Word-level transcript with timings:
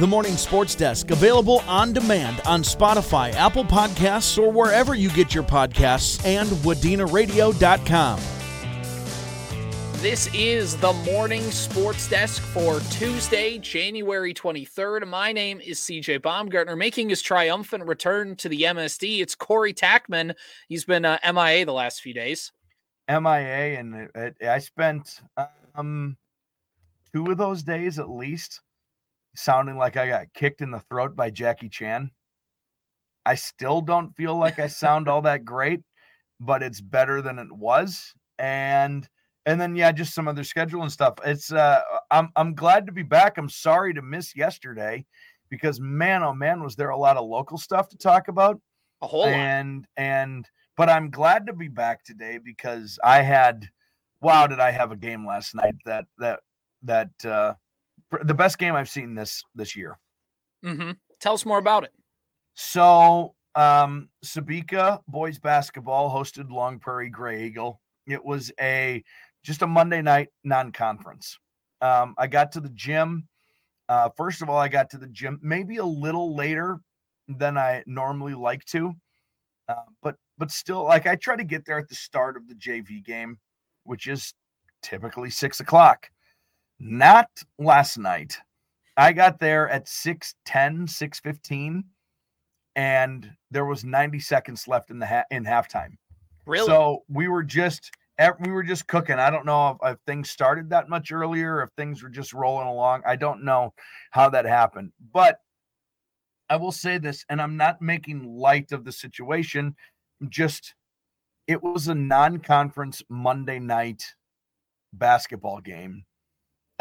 The 0.00 0.08
Morning 0.08 0.36
Sports 0.36 0.74
Desk, 0.74 1.08
available 1.12 1.60
on 1.68 1.92
demand 1.92 2.40
on 2.46 2.64
Spotify, 2.64 3.32
Apple 3.34 3.64
Podcasts, 3.64 4.36
or 4.42 4.50
wherever 4.50 4.96
you 4.96 5.08
get 5.10 5.32
your 5.32 5.44
podcasts, 5.44 6.20
and 6.26 6.48
WadenaRadio.com. 6.48 8.20
This 10.02 10.28
is 10.34 10.76
the 10.78 10.92
Morning 10.92 11.48
Sports 11.52 12.08
Desk 12.08 12.42
for 12.42 12.80
Tuesday, 12.90 13.56
January 13.58 14.34
23rd. 14.34 15.06
My 15.06 15.32
name 15.32 15.60
is 15.60 15.78
CJ 15.78 16.22
Baumgartner, 16.22 16.74
making 16.74 17.10
his 17.10 17.22
triumphant 17.22 17.86
return 17.86 18.34
to 18.34 18.48
the 18.48 18.62
MSD. 18.62 19.20
It's 19.20 19.36
Corey 19.36 19.72
Tackman. 19.72 20.34
He's 20.68 20.84
been 20.84 21.04
uh, 21.04 21.18
MIA 21.24 21.66
the 21.66 21.72
last 21.72 22.00
few 22.02 22.12
days. 22.12 22.50
MIA, 23.08 23.78
and 23.78 23.94
it, 23.94 24.10
it, 24.16 24.36
I 24.44 24.58
spent 24.58 25.20
um, 25.76 26.16
two 27.12 27.30
of 27.30 27.38
those 27.38 27.62
days 27.62 28.00
at 28.00 28.10
least 28.10 28.60
sounding 29.34 29.76
like 29.76 29.96
I 29.96 30.08
got 30.08 30.32
kicked 30.34 30.60
in 30.60 30.70
the 30.70 30.80
throat 30.80 31.16
by 31.16 31.30
Jackie 31.30 31.68
Chan. 31.68 32.10
I 33.26 33.34
still 33.34 33.80
don't 33.80 34.14
feel 34.16 34.36
like 34.36 34.58
I 34.58 34.66
sound 34.66 35.08
all 35.08 35.22
that 35.22 35.44
great, 35.44 35.80
but 36.40 36.62
it's 36.62 36.80
better 36.80 37.22
than 37.22 37.38
it 37.38 37.50
was. 37.50 38.12
And 38.38 39.08
and 39.46 39.60
then 39.60 39.76
yeah, 39.76 39.92
just 39.92 40.14
some 40.14 40.28
other 40.28 40.44
schedule 40.44 40.82
and 40.82 40.92
stuff. 40.92 41.14
It's 41.24 41.52
uh 41.52 41.80
I'm 42.10 42.30
I'm 42.36 42.54
glad 42.54 42.86
to 42.86 42.92
be 42.92 43.02
back. 43.02 43.38
I'm 43.38 43.48
sorry 43.48 43.94
to 43.94 44.02
miss 44.02 44.36
yesterday 44.36 45.04
because 45.50 45.80
man 45.80 46.22
oh 46.22 46.34
man 46.34 46.62
was 46.62 46.76
there 46.76 46.90
a 46.90 46.98
lot 46.98 47.16
of 47.16 47.28
local 47.28 47.58
stuff 47.58 47.88
to 47.90 47.96
talk 47.96 48.28
about. 48.28 48.60
A 49.02 49.06
whole 49.06 49.24
and 49.24 49.80
lot. 49.80 49.88
and 49.96 50.48
but 50.76 50.88
I'm 50.88 51.10
glad 51.10 51.46
to 51.46 51.52
be 51.52 51.68
back 51.68 52.04
today 52.04 52.38
because 52.42 52.98
I 53.04 53.22
had 53.22 53.68
wow 54.20 54.46
did 54.46 54.60
I 54.60 54.70
have 54.70 54.92
a 54.92 54.96
game 54.96 55.26
last 55.26 55.54
night 55.54 55.74
that 55.84 56.06
that 56.18 56.40
that 56.82 57.10
uh 57.24 57.54
the 58.22 58.34
best 58.34 58.58
game 58.58 58.74
I've 58.74 58.88
seen 58.88 59.14
this 59.14 59.42
this 59.54 59.74
year. 59.76 59.98
Mm-hmm. 60.64 60.92
Tell 61.20 61.34
us 61.34 61.46
more 61.46 61.58
about 61.58 61.84
it. 61.84 61.92
So, 62.54 63.34
um, 63.54 64.08
Sebeka 64.24 65.00
boys 65.08 65.38
basketball 65.38 66.10
hosted 66.10 66.50
Long 66.50 66.78
Prairie 66.78 67.10
Grey 67.10 67.44
Eagle. 67.44 67.80
It 68.06 68.24
was 68.24 68.52
a 68.60 69.02
just 69.42 69.62
a 69.62 69.66
Monday 69.66 70.02
night 70.02 70.28
non-conference. 70.42 71.38
Um, 71.80 72.14
I 72.16 72.26
got 72.26 72.52
to 72.52 72.60
the 72.60 72.70
gym. 72.70 73.28
Uh, 73.88 74.08
first 74.16 74.40
of 74.40 74.48
all, 74.48 74.56
I 74.56 74.68
got 74.68 74.90
to 74.90 74.98
the 74.98 75.06
gym 75.08 75.38
maybe 75.42 75.76
a 75.76 75.84
little 75.84 76.34
later 76.34 76.78
than 77.28 77.58
I 77.58 77.82
normally 77.86 78.34
like 78.34 78.64
to, 78.66 78.94
uh, 79.68 79.74
but 80.02 80.16
but 80.38 80.50
still, 80.50 80.84
like 80.84 81.06
I 81.06 81.16
try 81.16 81.36
to 81.36 81.44
get 81.44 81.64
there 81.64 81.78
at 81.78 81.88
the 81.88 81.94
start 81.94 82.36
of 82.36 82.48
the 82.48 82.54
JV 82.54 83.04
game, 83.04 83.38
which 83.84 84.06
is 84.06 84.34
typically 84.82 85.30
six 85.30 85.60
o'clock. 85.60 86.08
Not 86.78 87.28
last 87.58 87.98
night. 87.98 88.38
I 88.96 89.12
got 89.12 89.40
there 89.40 89.68
at 89.68 89.88
6:10, 89.88 90.86
6:15 90.88 91.84
and 92.76 93.30
there 93.50 93.64
was 93.64 93.84
90 93.84 94.18
seconds 94.20 94.66
left 94.66 94.90
in 94.90 94.98
the 94.98 95.06
ha- 95.06 95.24
in 95.30 95.44
halftime. 95.44 95.96
Really? 96.46 96.66
So 96.66 97.04
we 97.08 97.28
were 97.28 97.42
just 97.42 97.90
we 98.40 98.52
were 98.52 98.62
just 98.62 98.86
cooking. 98.86 99.18
I 99.18 99.30
don't 99.30 99.46
know 99.46 99.70
if, 99.70 99.92
if, 99.92 99.98
things 100.06 100.30
started 100.30 100.70
that 100.70 100.88
much 100.88 101.10
earlier, 101.10 101.62
if 101.62 101.70
things 101.76 102.02
were 102.02 102.08
just 102.08 102.32
rolling 102.32 102.68
along. 102.68 103.02
I 103.06 103.16
don't 103.16 103.44
know 103.44 103.74
how 104.12 104.28
that 104.30 104.44
happened, 104.44 104.92
but 105.12 105.40
I 106.48 106.56
will 106.56 106.72
say 106.72 106.98
this, 106.98 107.24
and 107.28 107.40
I'm 107.40 107.56
not 107.56 107.82
making 107.82 108.22
light 108.22 108.70
of 108.70 108.84
the 108.84 108.92
situation. 108.92 109.74
Just 110.28 110.74
it 111.48 111.62
was 111.62 111.88
a 111.88 111.94
non-conference 111.94 113.02
Monday 113.08 113.58
night 113.58 114.14
basketball 114.92 115.60
game 115.60 116.04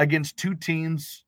against 0.04 0.38
two 0.38 0.54
teams 0.54 1.23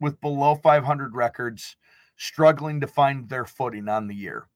with 0.00 0.20
below 0.20 0.54
500 0.54 1.16
records 1.16 1.76
struggling 2.16 2.80
to 2.80 2.86
find 2.86 3.28
their 3.28 3.46
footing 3.46 3.88
on 3.88 4.06
the 4.06 4.14
year. 4.14 4.46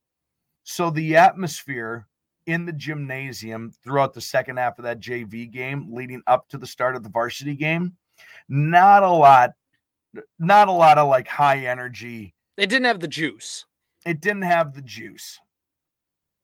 So 0.63 0.91
the 0.91 1.17
atmosphere 1.17 2.07
in 2.47 2.67
the 2.67 2.73
gymnasium 2.73 3.73
throughout 3.83 4.13
the 4.13 4.21
second 4.21 4.59
half 4.59 4.79
of 4.79 4.85
that 4.85 5.01
JV 5.01 5.51
game 5.51 5.89
leading 5.91 6.23
up 6.27 6.49
to 6.51 6.59
the 6.59 6.67
start 6.67 6.97
of 6.97 7.03
the 7.03 7.09
varsity 7.09 7.55
game, 7.55 7.97
not 8.49 9.03
a 9.03 9.11
lot 9.11 9.53
not 10.39 10.69
a 10.69 10.73
lot 10.73 10.99
of 10.99 11.09
like 11.09 11.27
high 11.27 11.67
energy. 11.67 12.35
It 12.57 12.69
didn't 12.69 12.85
have 12.85 13.01
the 13.01 13.09
juice. 13.09 13.65
It 14.07 14.21
didn't 14.21 14.43
have 14.43 14.75
the 14.75 14.83
juice. 14.83 15.41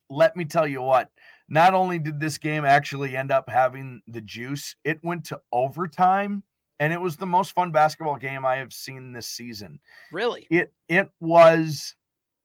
Let 0.09 0.37
me 0.37 0.45
tell 0.45 0.67
you 0.67 0.83
what, 0.83 1.11
not 1.49 1.75
only 1.75 1.99
did 1.99 2.19
this 2.19 2.39
game 2.39 2.65
actually 2.65 3.17
end 3.17 3.31
up 3.31 3.49
having 3.49 4.01
the 4.09 4.23
juice, 4.23 4.75
it 4.83 4.99
went 5.05 5.27
to 5.27 5.41
overtime 5.53 6.43
and 6.81 6.95
it 6.95 7.01
was 7.01 7.17
the 7.17 7.27
most 7.27 7.53
fun 7.53 7.71
basketball 7.71 8.17
game 8.17 8.45
I 8.47 8.57
have 8.57 8.73
seen 8.73 9.13
this 9.13 9.27
season. 9.29 9.79
Really? 10.11 10.47
It 10.51 10.73
it 10.89 11.11
was 11.21 11.95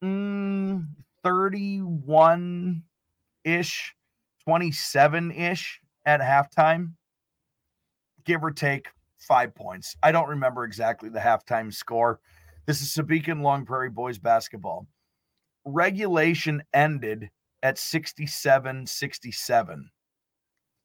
mm, 0.03 0.85
31 1.23 2.83
ish, 3.45 3.95
27 4.43 5.31
ish 5.31 5.79
at 6.05 6.19
halftime, 6.19 6.91
give 8.25 8.43
or 8.43 8.51
take 8.51 8.89
five 9.17 9.55
points. 9.55 9.95
I 10.03 10.11
don't 10.11 10.29
remember 10.29 10.65
exactly 10.65 11.09
the 11.09 11.19
halftime 11.19 11.73
score. 11.73 12.19
This 12.65 12.81
is 12.81 12.89
Sebeka 12.89 13.41
Long 13.41 13.65
Prairie 13.65 13.89
boys 13.89 14.19
basketball. 14.19 14.85
Regulation 15.63 16.61
ended 16.73 17.29
at 17.63 17.77
67 17.77 18.85
67. 18.85 19.89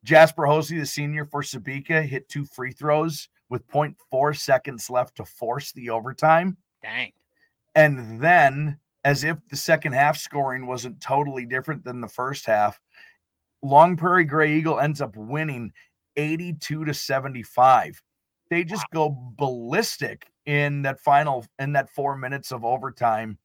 Jasper 0.02 0.46
Hosey, 0.46 0.78
the 0.78 0.86
senior 0.86 1.26
for 1.26 1.42
Sebeka, 1.42 2.02
hit 2.02 2.28
two 2.28 2.46
free 2.46 2.72
throws 2.72 3.28
with 3.50 3.66
0.4 3.68 4.38
seconds 4.38 4.88
left 4.88 5.16
to 5.16 5.24
force 5.24 5.72
the 5.72 5.90
overtime. 5.90 6.56
Dang. 6.82 7.12
And 7.74 8.20
then, 8.20 8.78
as 9.04 9.24
if 9.24 9.36
the 9.50 9.56
second 9.56 9.92
half 9.92 10.16
scoring 10.16 10.66
wasn't 10.66 11.00
totally 11.00 11.44
different 11.44 11.84
than 11.84 12.00
the 12.00 12.08
first 12.08 12.46
half, 12.46 12.80
Long 13.62 13.96
Prairie 13.96 14.24
Grey 14.24 14.56
Eagle 14.56 14.80
ends 14.80 15.00
up 15.00 15.16
winning 15.16 15.72
82 16.16 16.84
to 16.84 16.94
75. 16.94 18.02
They 18.48 18.64
just 18.64 18.86
go 18.92 19.16
ballistic 19.36 20.26
in 20.46 20.82
that 20.82 21.00
final 21.00 21.44
in 21.58 21.72
that 21.74 21.90
four 21.90 22.16
minutes 22.16 22.50
of 22.50 22.64
overtime. 22.64 23.38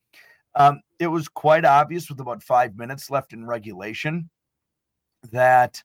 Um, 0.55 0.81
it 0.99 1.07
was 1.07 1.27
quite 1.27 1.65
obvious 1.65 2.09
with 2.09 2.19
about 2.19 2.41
five 2.41 2.77
minutes 2.77 3.09
left 3.09 3.33
in 3.33 3.45
regulation 3.45 4.29
that 5.31 5.83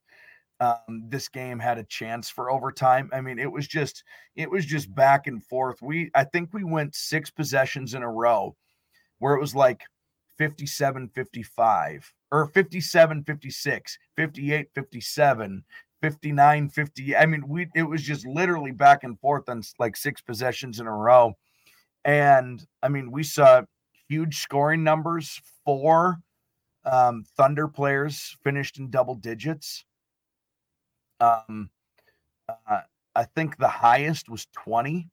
um, 0.61 1.05
this 1.09 1.29
game 1.29 1.59
had 1.59 1.79
a 1.79 1.85
chance 1.85 2.29
for 2.29 2.51
overtime. 2.51 3.11
I 3.13 3.21
mean, 3.21 3.39
it 3.39 3.51
was 3.51 3.67
just 3.67 4.05
it 4.37 4.51
was 4.51 4.67
just 4.67 4.95
back 4.95 5.27
and 5.27 5.43
forth. 5.45 5.81
We 5.83 6.11
I 6.15 6.25
think 6.25 6.53
we 6.53 6.65
went 6.65 6.95
six 6.95 7.31
possessions 7.31 7.95
in 7.95 8.03
a 8.03 8.11
row 8.11 8.55
where 9.19 9.35
it 9.35 9.41
was 9.41 9.55
like 9.55 9.83
57 10.39 11.09
55 11.15 12.13
or 12.31 12.47
57 12.47 13.25
56, 13.25 13.99
58 14.17 14.69
57, 14.75 15.65
59 16.03 16.69
50. 16.69 17.17
I 17.17 17.27
mean, 17.27 17.49
we 17.49 17.69
it 17.75 17.83
was 17.83 18.03
just 18.03 18.27
literally 18.27 18.73
back 18.73 19.05
and 19.05 19.19
forth 19.19 19.49
on 19.49 19.63
like 19.79 19.97
six 19.97 20.21
possessions 20.21 20.79
in 20.79 20.87
a 20.87 20.95
row. 20.95 21.35
And 22.05 22.65
I 22.83 22.89
mean, 22.89 23.11
we 23.11 23.23
saw 23.23 23.63
huge 24.09 24.39
scoring 24.39 24.85
numbers. 24.85 25.41
Four 25.65 26.21
um, 26.85 27.25
Thunder 27.37 27.69
players 27.69 28.37
finished 28.43 28.79
in 28.79 28.91
double 28.91 29.15
digits. 29.15 29.85
Um, 31.21 31.71
uh, 32.49 32.81
I 33.15 33.25
think 33.25 33.59
the 33.59 33.69
highest 33.69 34.29
was 34.29 34.47
20, 34.53 35.09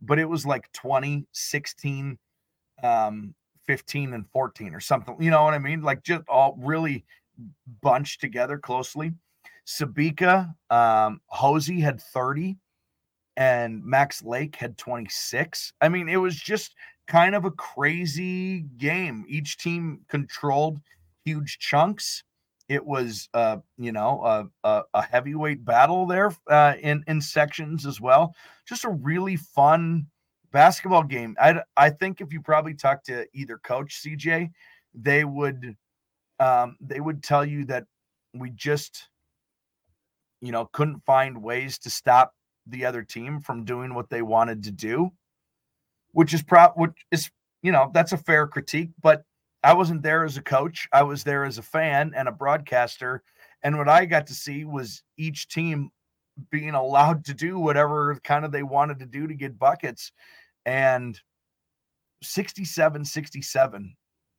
but 0.00 0.18
it 0.18 0.28
was 0.28 0.46
like 0.46 0.70
20, 0.72 1.26
16, 1.32 2.18
um, 2.82 3.34
15, 3.66 4.14
and 4.14 4.26
14 4.32 4.74
or 4.74 4.80
something. 4.80 5.16
You 5.20 5.30
know 5.30 5.44
what 5.44 5.54
I 5.54 5.58
mean? 5.58 5.82
Like 5.82 6.02
just 6.02 6.22
all 6.28 6.56
really 6.60 7.04
bunched 7.82 8.20
together 8.20 8.58
closely. 8.58 9.12
Sebeka, 9.66 10.54
um, 10.70 11.20
Hosey 11.26 11.80
had 11.80 12.00
30 12.00 12.56
and 13.36 13.84
Max 13.84 14.22
Lake 14.22 14.56
had 14.56 14.78
26. 14.78 15.72
I 15.80 15.88
mean, 15.88 16.08
it 16.08 16.16
was 16.16 16.36
just 16.36 16.74
kind 17.06 17.34
of 17.34 17.44
a 17.44 17.50
crazy 17.50 18.60
game. 18.78 19.24
Each 19.28 19.58
team 19.58 20.00
controlled 20.08 20.80
huge 21.24 21.58
chunks 21.58 22.22
it 22.68 22.84
was 22.84 23.28
uh, 23.34 23.58
you 23.78 23.92
know 23.92 24.22
a, 24.24 24.68
a, 24.68 24.82
a 24.94 25.02
heavyweight 25.02 25.64
battle 25.64 26.06
there 26.06 26.34
uh, 26.50 26.74
in 26.80 27.04
in 27.06 27.20
sections 27.20 27.86
as 27.86 28.00
well. 28.00 28.34
Just 28.66 28.84
a 28.84 28.90
really 28.90 29.36
fun 29.36 30.06
basketball 30.52 31.02
game. 31.02 31.36
I 31.40 31.62
I 31.76 31.90
think 31.90 32.20
if 32.20 32.32
you 32.32 32.40
probably 32.40 32.74
talk 32.74 33.04
to 33.04 33.26
either 33.32 33.58
coach 33.58 34.02
CJ, 34.02 34.50
they 34.94 35.24
would 35.24 35.76
um, 36.40 36.76
they 36.80 37.00
would 37.00 37.22
tell 37.22 37.44
you 37.44 37.64
that 37.66 37.84
we 38.34 38.50
just 38.50 39.08
you 40.40 40.52
know 40.52 40.66
couldn't 40.72 41.04
find 41.04 41.42
ways 41.42 41.78
to 41.78 41.90
stop 41.90 42.34
the 42.66 42.84
other 42.84 43.02
team 43.02 43.40
from 43.40 43.64
doing 43.64 43.94
what 43.94 44.10
they 44.10 44.22
wanted 44.22 44.64
to 44.64 44.72
do, 44.72 45.10
which 46.12 46.34
is 46.34 46.42
pro 46.42 46.68
which 46.76 47.06
is 47.12 47.30
you 47.62 47.70
know 47.70 47.90
that's 47.94 48.12
a 48.12 48.18
fair 48.18 48.46
critique, 48.46 48.90
but 49.00 49.24
I 49.62 49.74
wasn't 49.74 50.02
there 50.02 50.24
as 50.24 50.36
a 50.36 50.42
coach. 50.42 50.88
I 50.92 51.02
was 51.02 51.24
there 51.24 51.44
as 51.44 51.58
a 51.58 51.62
fan 51.62 52.12
and 52.14 52.28
a 52.28 52.32
broadcaster. 52.32 53.22
And 53.62 53.78
what 53.78 53.88
I 53.88 54.04
got 54.04 54.26
to 54.28 54.34
see 54.34 54.64
was 54.64 55.02
each 55.16 55.48
team 55.48 55.90
being 56.50 56.74
allowed 56.74 57.24
to 57.24 57.34
do 57.34 57.58
whatever 57.58 58.18
kind 58.22 58.44
of 58.44 58.52
they 58.52 58.62
wanted 58.62 58.98
to 59.00 59.06
do 59.06 59.26
to 59.26 59.34
get 59.34 59.58
buckets. 59.58 60.12
And 60.64 61.20
67 62.22 63.04
67 63.04 63.96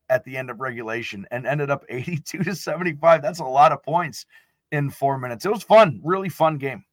at 0.09 0.23
the 0.23 0.37
end 0.37 0.49
of 0.49 0.59
regulation 0.59 1.25
and 1.31 1.45
ended 1.45 1.69
up 1.69 1.83
82 1.89 2.43
to 2.43 2.55
75. 2.55 3.21
That's 3.21 3.39
a 3.39 3.45
lot 3.45 3.71
of 3.71 3.83
points 3.83 4.25
in 4.71 4.89
four 4.89 5.17
minutes. 5.17 5.45
It 5.45 5.51
was 5.51 5.63
fun, 5.63 6.01
really 6.03 6.29
fun 6.29 6.57
game. 6.57 6.83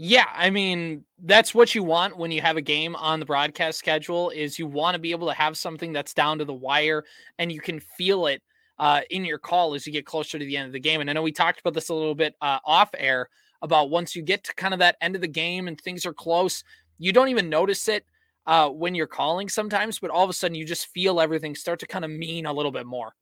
Yeah, 0.00 0.26
I 0.32 0.50
mean, 0.50 1.04
that's 1.24 1.52
what 1.54 1.74
you 1.74 1.82
want 1.82 2.16
when 2.16 2.30
you 2.30 2.40
have 2.40 2.56
a 2.56 2.60
game 2.62 2.94
on 2.94 3.18
the 3.18 3.26
broadcast 3.26 3.78
schedule 3.80 4.30
is 4.30 4.56
you 4.58 4.66
want 4.66 4.94
to 4.94 5.00
be 5.00 5.10
able 5.10 5.26
to 5.26 5.34
have 5.34 5.56
something 5.58 5.92
that's 5.92 6.14
down 6.14 6.38
to 6.38 6.44
the 6.44 6.54
wire 6.54 7.04
and 7.38 7.50
you 7.50 7.60
can 7.60 7.80
feel 7.80 8.26
it 8.26 8.40
uh, 8.78 9.00
in 9.10 9.24
your 9.24 9.38
call 9.38 9.74
as 9.74 9.86
you 9.86 9.92
get 9.92 10.06
closer 10.06 10.38
to 10.38 10.44
the 10.44 10.56
end 10.56 10.66
of 10.68 10.72
the 10.72 10.78
game. 10.78 11.00
And 11.00 11.10
I 11.10 11.14
know 11.14 11.22
we 11.22 11.32
talked 11.32 11.58
about 11.58 11.74
this 11.74 11.88
a 11.88 11.94
little 11.94 12.14
bit 12.14 12.34
uh, 12.40 12.60
off 12.64 12.90
air 12.96 13.28
about 13.60 13.90
once 13.90 14.14
you 14.14 14.22
get 14.22 14.44
to 14.44 14.54
kind 14.54 14.72
of 14.72 14.78
that 14.78 14.96
end 15.00 15.16
of 15.16 15.20
the 15.20 15.26
game 15.26 15.66
and 15.66 15.80
things 15.80 16.06
are 16.06 16.14
close, 16.14 16.62
you 16.98 17.12
don't 17.12 17.28
even 17.28 17.48
notice 17.48 17.88
it 17.88 18.04
uh, 18.46 18.68
when 18.68 18.94
you're 18.94 19.08
calling 19.08 19.48
sometimes, 19.48 19.98
but 19.98 20.10
all 20.10 20.22
of 20.22 20.30
a 20.30 20.32
sudden 20.32 20.54
you 20.54 20.64
just 20.64 20.86
feel 20.94 21.20
everything 21.20 21.56
start 21.56 21.80
to 21.80 21.86
kind 21.88 22.04
of 22.04 22.10
mean 22.12 22.46
a 22.46 22.52
little 22.52 22.70
bit 22.72 22.86
more. 22.86 23.14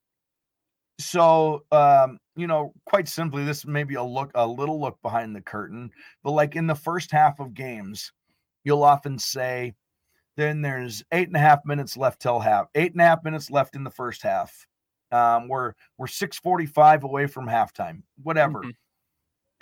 So, 1.16 1.64
um, 1.72 2.18
you 2.36 2.46
know, 2.46 2.74
quite 2.84 3.08
simply, 3.08 3.42
this 3.42 3.64
may 3.64 3.84
be 3.84 3.94
a 3.94 4.02
look, 4.02 4.30
a 4.34 4.46
little 4.46 4.78
look 4.78 5.00
behind 5.00 5.34
the 5.34 5.40
curtain, 5.40 5.90
but 6.22 6.32
like 6.32 6.56
in 6.56 6.66
the 6.66 6.74
first 6.74 7.10
half 7.10 7.40
of 7.40 7.54
games, 7.54 8.12
you'll 8.64 8.82
often 8.82 9.18
say, 9.18 9.72
then 10.36 10.60
there's 10.60 11.02
eight 11.12 11.28
and 11.28 11.36
a 11.36 11.40
half 11.40 11.64
minutes 11.64 11.96
left 11.96 12.20
till 12.20 12.38
half, 12.38 12.66
eight 12.74 12.92
and 12.92 13.00
a 13.00 13.04
half 13.04 13.24
minutes 13.24 13.50
left 13.50 13.74
in 13.74 13.82
the 13.82 13.90
first 13.90 14.22
half. 14.22 14.66
Um, 15.10 15.48
we're 15.48 15.72
we're 15.96 16.06
645 16.06 17.04
away 17.04 17.26
from 17.26 17.46
halftime, 17.46 18.02
whatever. 18.22 18.58
Mm-hmm. 18.58 18.70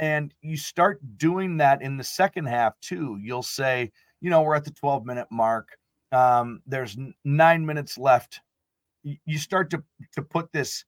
And 0.00 0.34
you 0.40 0.56
start 0.56 0.98
doing 1.18 1.58
that 1.58 1.82
in 1.82 1.96
the 1.96 2.02
second 2.02 2.46
half 2.46 2.72
too. 2.80 3.16
You'll 3.22 3.44
say, 3.44 3.92
you 4.20 4.28
know, 4.28 4.42
we're 4.42 4.56
at 4.56 4.64
the 4.64 4.72
12 4.72 5.06
minute 5.06 5.28
mark. 5.30 5.68
Um, 6.10 6.62
there's 6.66 6.96
nine 7.24 7.64
minutes 7.64 7.96
left. 7.96 8.40
You 9.04 9.38
start 9.38 9.70
to 9.70 9.84
to 10.14 10.22
put 10.22 10.50
this 10.50 10.84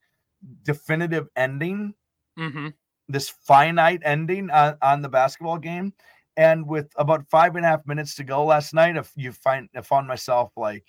definitive 0.63 1.29
ending, 1.37 1.95
mm-hmm. 2.39 2.69
this 3.09 3.29
finite 3.29 4.03
ending 4.05 4.51
on, 4.51 4.77
on 4.83 5.03
the 5.03 5.09
basketball 5.09 5.59
game. 5.59 5.93
And 6.37 6.67
with 6.67 6.89
about 6.97 7.27
five 7.31 7.57
and 7.57 7.65
a 7.65 7.69
half 7.69 7.87
minutes 7.87 8.15
to 8.17 8.25
go 8.25 8.45
last 8.45 8.75
night, 8.75 8.97
if 8.97 9.11
you 9.17 9.33
find 9.33 9.69
I 9.75 9.81
found 9.81 10.07
myself 10.07 10.53
like, 10.57 10.85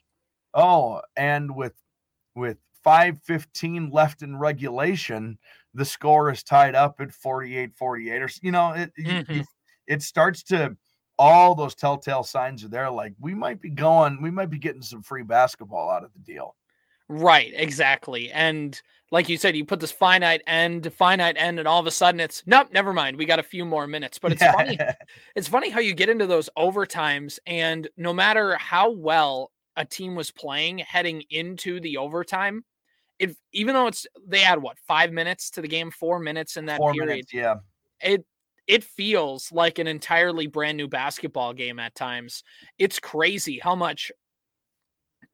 oh, 0.53 1.01
and 1.15 1.55
with 1.55 1.73
with 2.35 2.57
515 2.83 3.89
left 3.89 4.21
in 4.21 4.37
regulation, 4.37 5.37
the 5.73 5.85
score 5.85 6.31
is 6.31 6.43
tied 6.43 6.75
up 6.75 6.99
at 6.99 7.13
48 7.13 7.73
48 7.75 8.21
or 8.21 8.29
you 8.41 8.51
know, 8.51 8.71
it 8.73 8.91
mm-hmm. 8.99 9.31
you, 9.31 9.43
it 9.87 10.01
starts 10.01 10.43
to 10.43 10.75
all 11.19 11.55
those 11.55 11.75
telltale 11.75 12.23
signs 12.23 12.63
are 12.63 12.69
there 12.69 12.91
like 12.91 13.13
we 13.19 13.33
might 13.33 13.59
be 13.59 13.69
going 13.69 14.21
we 14.21 14.29
might 14.29 14.49
be 14.49 14.59
getting 14.59 14.81
some 14.81 15.01
free 15.01 15.23
basketball 15.23 15.89
out 15.89 16.03
of 16.03 16.13
the 16.13 16.19
deal 16.19 16.55
Right, 17.09 17.53
exactly. 17.55 18.31
And 18.31 18.79
like 19.11 19.29
you 19.29 19.37
said, 19.37 19.55
you 19.55 19.63
put 19.63 19.79
this 19.79 19.91
finite 19.91 20.41
end, 20.45 20.91
finite 20.93 21.37
end, 21.37 21.59
and 21.59 21.67
all 21.67 21.79
of 21.79 21.87
a 21.87 21.91
sudden 21.91 22.19
it's 22.19 22.43
nope, 22.45 22.67
never 22.73 22.93
mind. 22.93 23.17
We 23.17 23.25
got 23.25 23.39
a 23.39 23.43
few 23.43 23.63
more 23.63 23.87
minutes. 23.87 24.19
But 24.19 24.33
it's 24.33 24.43
funny. 24.43 24.77
It's 25.35 25.47
funny 25.47 25.69
how 25.69 25.79
you 25.79 25.93
get 25.93 26.09
into 26.09 26.27
those 26.27 26.49
overtimes, 26.57 27.39
and 27.47 27.87
no 27.95 28.13
matter 28.13 28.55
how 28.57 28.91
well 28.91 29.51
a 29.77 29.85
team 29.85 30.15
was 30.15 30.31
playing 30.31 30.79
heading 30.79 31.23
into 31.29 31.79
the 31.79 31.97
overtime, 31.97 32.65
if 33.19 33.35
even 33.53 33.73
though 33.73 33.87
it's 33.87 34.05
they 34.27 34.39
had 34.39 34.61
what 34.61 34.77
five 34.87 35.13
minutes 35.13 35.49
to 35.51 35.61
the 35.61 35.67
game, 35.67 35.91
four 35.91 36.19
minutes 36.19 36.57
in 36.57 36.65
that 36.65 36.77
four 36.77 36.93
period, 36.93 37.09
minutes, 37.09 37.33
yeah, 37.33 37.55
it 38.01 38.25
it 38.67 38.83
feels 38.83 39.49
like 39.53 39.79
an 39.79 39.87
entirely 39.87 40.47
brand 40.47 40.75
new 40.75 40.89
basketball 40.89 41.53
game 41.53 41.79
at 41.79 41.95
times. 41.95 42.43
It's 42.77 42.99
crazy 42.99 43.59
how 43.59 43.75
much 43.75 44.11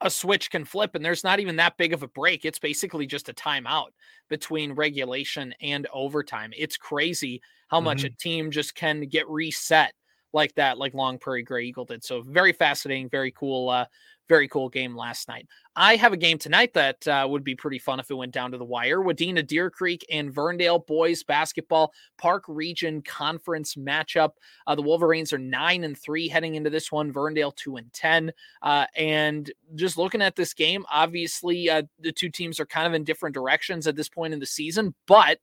a 0.03 0.09
switch 0.09 0.51
can 0.51 0.65
flip 0.65 0.93
and 0.93 1.03
there's 1.03 1.23
not 1.23 1.39
even 1.39 1.55
that 1.55 1.77
big 1.77 1.93
of 1.93 2.03
a 2.03 2.07
break. 2.07 2.45
It's 2.45 2.59
basically 2.59 3.07
just 3.07 3.29
a 3.29 3.33
timeout 3.33 3.87
between 4.29 4.73
regulation 4.73 5.55
and 5.61 5.87
overtime. 5.93 6.51
It's 6.55 6.77
crazy 6.77 7.41
how 7.69 7.77
mm-hmm. 7.77 7.85
much 7.85 8.03
a 8.03 8.09
team 8.09 8.51
just 8.51 8.75
can 8.75 9.07
get 9.07 9.27
reset 9.29 9.93
like 10.33 10.53
that, 10.55 10.77
like 10.77 10.93
Long 10.93 11.17
Prairie 11.17 11.43
Grey 11.43 11.65
Eagle 11.65 11.85
did. 11.85 12.03
So 12.03 12.21
very 12.21 12.51
fascinating, 12.51 13.09
very 13.09 13.31
cool, 13.31 13.69
uh, 13.69 13.85
very 14.29 14.47
cool 14.47 14.69
game 14.69 14.95
last 14.95 15.27
night. 15.27 15.47
I 15.75 15.95
have 15.95 16.13
a 16.13 16.17
game 16.17 16.37
tonight 16.37 16.73
that 16.73 17.07
uh, 17.07 17.27
would 17.29 17.43
be 17.43 17.55
pretty 17.55 17.79
fun 17.79 17.99
if 17.99 18.09
it 18.09 18.15
went 18.15 18.31
down 18.31 18.51
to 18.51 18.57
the 18.57 18.65
wire. 18.65 18.99
Wadena 18.99 19.45
Deer 19.45 19.69
Creek 19.69 20.05
and 20.11 20.33
Verndale 20.33 20.85
boys 20.85 21.23
basketball 21.23 21.93
Park 22.17 22.43
Region 22.47 23.01
Conference 23.01 23.75
matchup. 23.75 24.31
Uh, 24.67 24.75
the 24.75 24.81
Wolverines 24.81 25.33
are 25.33 25.37
nine 25.37 25.83
and 25.83 25.97
three 25.97 26.27
heading 26.27 26.55
into 26.55 26.69
this 26.69 26.91
one. 26.91 27.11
Verndale 27.11 27.55
two 27.55 27.75
and 27.75 27.91
ten. 27.93 28.31
Uh, 28.61 28.85
and 28.95 29.51
just 29.75 29.97
looking 29.97 30.21
at 30.21 30.35
this 30.35 30.53
game, 30.53 30.85
obviously 30.91 31.69
uh, 31.69 31.83
the 31.99 32.11
two 32.11 32.29
teams 32.29 32.59
are 32.59 32.65
kind 32.65 32.87
of 32.87 32.93
in 32.93 33.03
different 33.03 33.33
directions 33.33 33.87
at 33.87 33.95
this 33.95 34.09
point 34.09 34.33
in 34.33 34.39
the 34.39 34.45
season, 34.45 34.93
but 35.07 35.39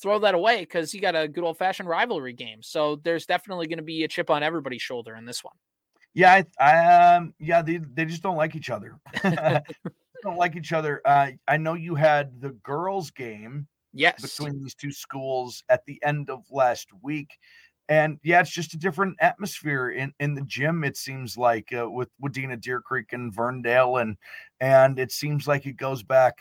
throw 0.00 0.18
that 0.20 0.34
away 0.34 0.60
because 0.60 0.94
you 0.94 1.00
got 1.00 1.16
a 1.16 1.28
good 1.28 1.44
old 1.44 1.58
fashioned 1.58 1.88
rivalry 1.88 2.32
game. 2.32 2.62
So 2.62 2.96
there's 3.02 3.26
definitely 3.26 3.66
going 3.66 3.78
to 3.78 3.84
be 3.84 4.04
a 4.04 4.08
chip 4.08 4.30
on 4.30 4.42
everybody's 4.42 4.82
shoulder 4.82 5.16
in 5.16 5.24
this 5.24 5.42
one. 5.42 5.54
Yeah, 6.14 6.42
I, 6.60 6.64
I 6.64 7.14
um, 7.16 7.34
yeah, 7.38 7.62
they 7.62 7.78
they 7.78 8.04
just 8.04 8.22
don't 8.22 8.36
like 8.36 8.56
each 8.56 8.70
other. 8.70 8.98
don't 9.22 10.36
like 10.36 10.56
each 10.56 10.72
other. 10.72 11.00
Uh, 11.04 11.32
I 11.46 11.56
know 11.56 11.74
you 11.74 11.94
had 11.94 12.40
the 12.40 12.50
girls' 12.50 13.10
game, 13.10 13.66
yes, 13.92 14.20
between 14.22 14.60
these 14.62 14.74
two 14.74 14.92
schools 14.92 15.62
at 15.68 15.84
the 15.86 16.00
end 16.04 16.30
of 16.30 16.44
last 16.50 16.88
week, 17.02 17.38
and 17.88 18.18
yeah, 18.24 18.40
it's 18.40 18.50
just 18.50 18.74
a 18.74 18.78
different 18.78 19.16
atmosphere 19.20 19.90
in 19.90 20.12
in 20.20 20.34
the 20.34 20.42
gym. 20.42 20.82
It 20.84 20.96
seems 20.96 21.36
like 21.36 21.72
uh, 21.72 21.88
with 21.90 22.08
Wadena, 22.22 22.60
Deer 22.60 22.80
Creek, 22.80 23.12
and 23.12 23.34
Verndale, 23.34 24.00
and 24.00 24.16
and 24.60 24.98
it 24.98 25.12
seems 25.12 25.46
like 25.46 25.66
it 25.66 25.76
goes 25.76 26.02
back 26.02 26.36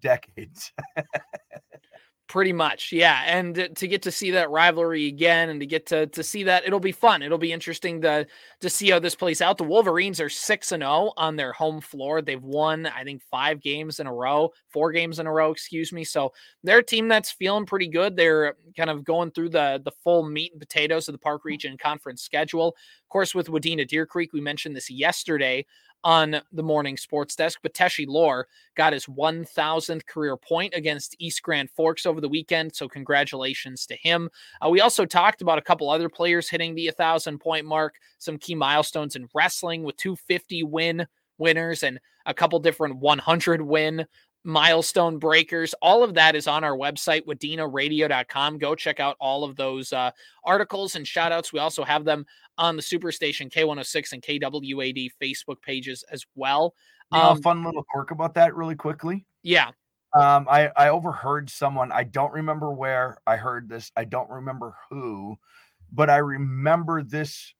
decades. 0.00 0.72
Pretty 2.26 2.54
much, 2.54 2.90
yeah. 2.90 3.22
And 3.26 3.56
uh, 3.58 3.68
to 3.74 3.86
get 3.86 4.00
to 4.02 4.10
see 4.10 4.30
that 4.30 4.48
rivalry 4.48 5.08
again, 5.08 5.50
and 5.50 5.60
to 5.60 5.66
get 5.66 5.84
to 5.86 6.06
to 6.06 6.22
see 6.22 6.42
that, 6.44 6.66
it'll 6.66 6.80
be 6.80 6.90
fun. 6.90 7.22
It'll 7.22 7.36
be 7.36 7.52
interesting 7.52 8.00
to 8.00 8.26
to 8.60 8.70
see 8.70 8.88
how 8.88 8.98
this 8.98 9.14
plays 9.14 9.42
out. 9.42 9.58
The 9.58 9.64
Wolverines 9.64 10.22
are 10.22 10.30
six 10.30 10.72
and 10.72 10.80
zero 10.80 10.90
oh 10.90 11.12
on 11.18 11.36
their 11.36 11.52
home 11.52 11.82
floor. 11.82 12.22
They've 12.22 12.42
won, 12.42 12.86
I 12.86 13.04
think, 13.04 13.20
five 13.30 13.60
games 13.60 14.00
in 14.00 14.06
a 14.06 14.12
row, 14.12 14.52
four 14.70 14.90
games 14.90 15.18
in 15.18 15.26
a 15.26 15.32
row, 15.32 15.50
excuse 15.50 15.92
me. 15.92 16.02
So 16.02 16.32
they're 16.62 16.78
a 16.78 16.82
team 16.82 17.08
that's 17.08 17.30
feeling 17.30 17.66
pretty 17.66 17.88
good. 17.88 18.16
They're 18.16 18.56
kind 18.74 18.88
of 18.88 19.04
going 19.04 19.30
through 19.32 19.50
the 19.50 19.82
the 19.84 19.92
full 20.02 20.26
meat 20.26 20.52
and 20.52 20.60
potatoes 20.60 21.08
of 21.08 21.12
the 21.12 21.18
Park 21.18 21.42
mm. 21.42 21.46
Region 21.50 21.76
Conference 21.76 22.22
schedule. 22.22 22.68
Of 22.68 23.08
course, 23.10 23.34
with 23.34 23.48
Wadena 23.48 23.86
Deer 23.86 24.06
Creek, 24.06 24.32
we 24.32 24.40
mentioned 24.40 24.74
this 24.74 24.90
yesterday 24.90 25.66
on 26.04 26.36
the 26.52 26.62
morning 26.62 26.96
sports 26.96 27.34
desk. 27.34 27.58
But 27.62 27.74
Teshi 27.74 28.06
Lore 28.06 28.46
got 28.76 28.92
his 28.92 29.06
1000th 29.06 30.06
career 30.06 30.36
point 30.36 30.74
against 30.76 31.16
East 31.18 31.42
Grand 31.42 31.70
Forks 31.70 32.06
over 32.06 32.20
the 32.20 32.28
weekend. 32.28 32.74
So, 32.74 32.88
congratulations 32.88 33.86
to 33.86 33.96
him. 33.96 34.30
Uh, 34.64 34.68
we 34.68 34.80
also 34.80 35.04
talked 35.04 35.42
about 35.42 35.58
a 35.58 35.62
couple 35.62 35.90
other 35.90 36.08
players 36.08 36.48
hitting 36.48 36.74
the 36.74 36.86
1000 36.88 37.38
point 37.38 37.66
mark, 37.66 37.96
some 38.18 38.38
key 38.38 38.54
milestones 38.54 39.16
in 39.16 39.28
wrestling 39.34 39.82
with 39.82 39.96
250 39.96 40.62
win 40.64 41.06
winners 41.38 41.82
and 41.82 41.98
a 42.26 42.34
couple 42.34 42.58
different 42.60 42.96
100 42.96 43.60
win 43.60 44.06
milestone 44.44 45.18
breakers. 45.18 45.74
All 45.80 46.04
of 46.04 46.14
that 46.14 46.36
is 46.36 46.46
on 46.46 46.64
our 46.64 46.76
website, 46.76 47.24
wadenaradio.com. 47.26 48.58
Go 48.58 48.74
check 48.74 49.00
out 49.00 49.16
all 49.18 49.42
of 49.42 49.56
those 49.56 49.92
uh, 49.92 50.10
articles 50.44 50.96
and 50.96 51.08
shout 51.08 51.32
outs. 51.32 51.52
We 51.52 51.58
also 51.58 51.82
have 51.82 52.04
them 52.04 52.26
on 52.58 52.76
the 52.76 52.82
Superstation 52.82 53.52
K106 53.52 54.12
and 54.12 54.22
KWAD 54.22 55.10
Facebook 55.22 55.60
pages 55.62 56.04
as 56.10 56.24
well. 56.34 56.74
You 57.12 57.18
know, 57.18 57.30
um, 57.30 57.38
a 57.38 57.42
fun 57.42 57.64
little 57.64 57.84
quirk 57.90 58.10
about 58.10 58.34
that, 58.34 58.54
really 58.54 58.76
quickly. 58.76 59.26
Yeah. 59.42 59.70
Um, 60.14 60.46
I, 60.48 60.70
I 60.76 60.88
overheard 60.90 61.50
someone, 61.50 61.90
I 61.90 62.04
don't 62.04 62.32
remember 62.32 62.72
where 62.72 63.18
I 63.26 63.36
heard 63.36 63.68
this, 63.68 63.90
I 63.96 64.04
don't 64.04 64.30
remember 64.30 64.76
who, 64.88 65.36
but 65.92 66.08
I 66.08 66.18
remember 66.18 67.02
this. 67.02 67.52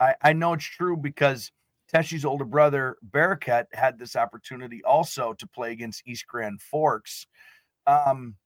I, 0.00 0.14
I 0.22 0.32
know 0.32 0.54
it's 0.54 0.64
true 0.64 0.96
because 0.96 1.52
Teshi's 1.92 2.24
older 2.24 2.46
brother, 2.46 2.96
Bearcat, 3.02 3.68
had 3.72 3.98
this 3.98 4.16
opportunity 4.16 4.82
also 4.84 5.34
to 5.34 5.46
play 5.46 5.72
against 5.72 6.06
East 6.06 6.26
Grand 6.26 6.62
Forks. 6.62 7.26
Um, 7.86 8.36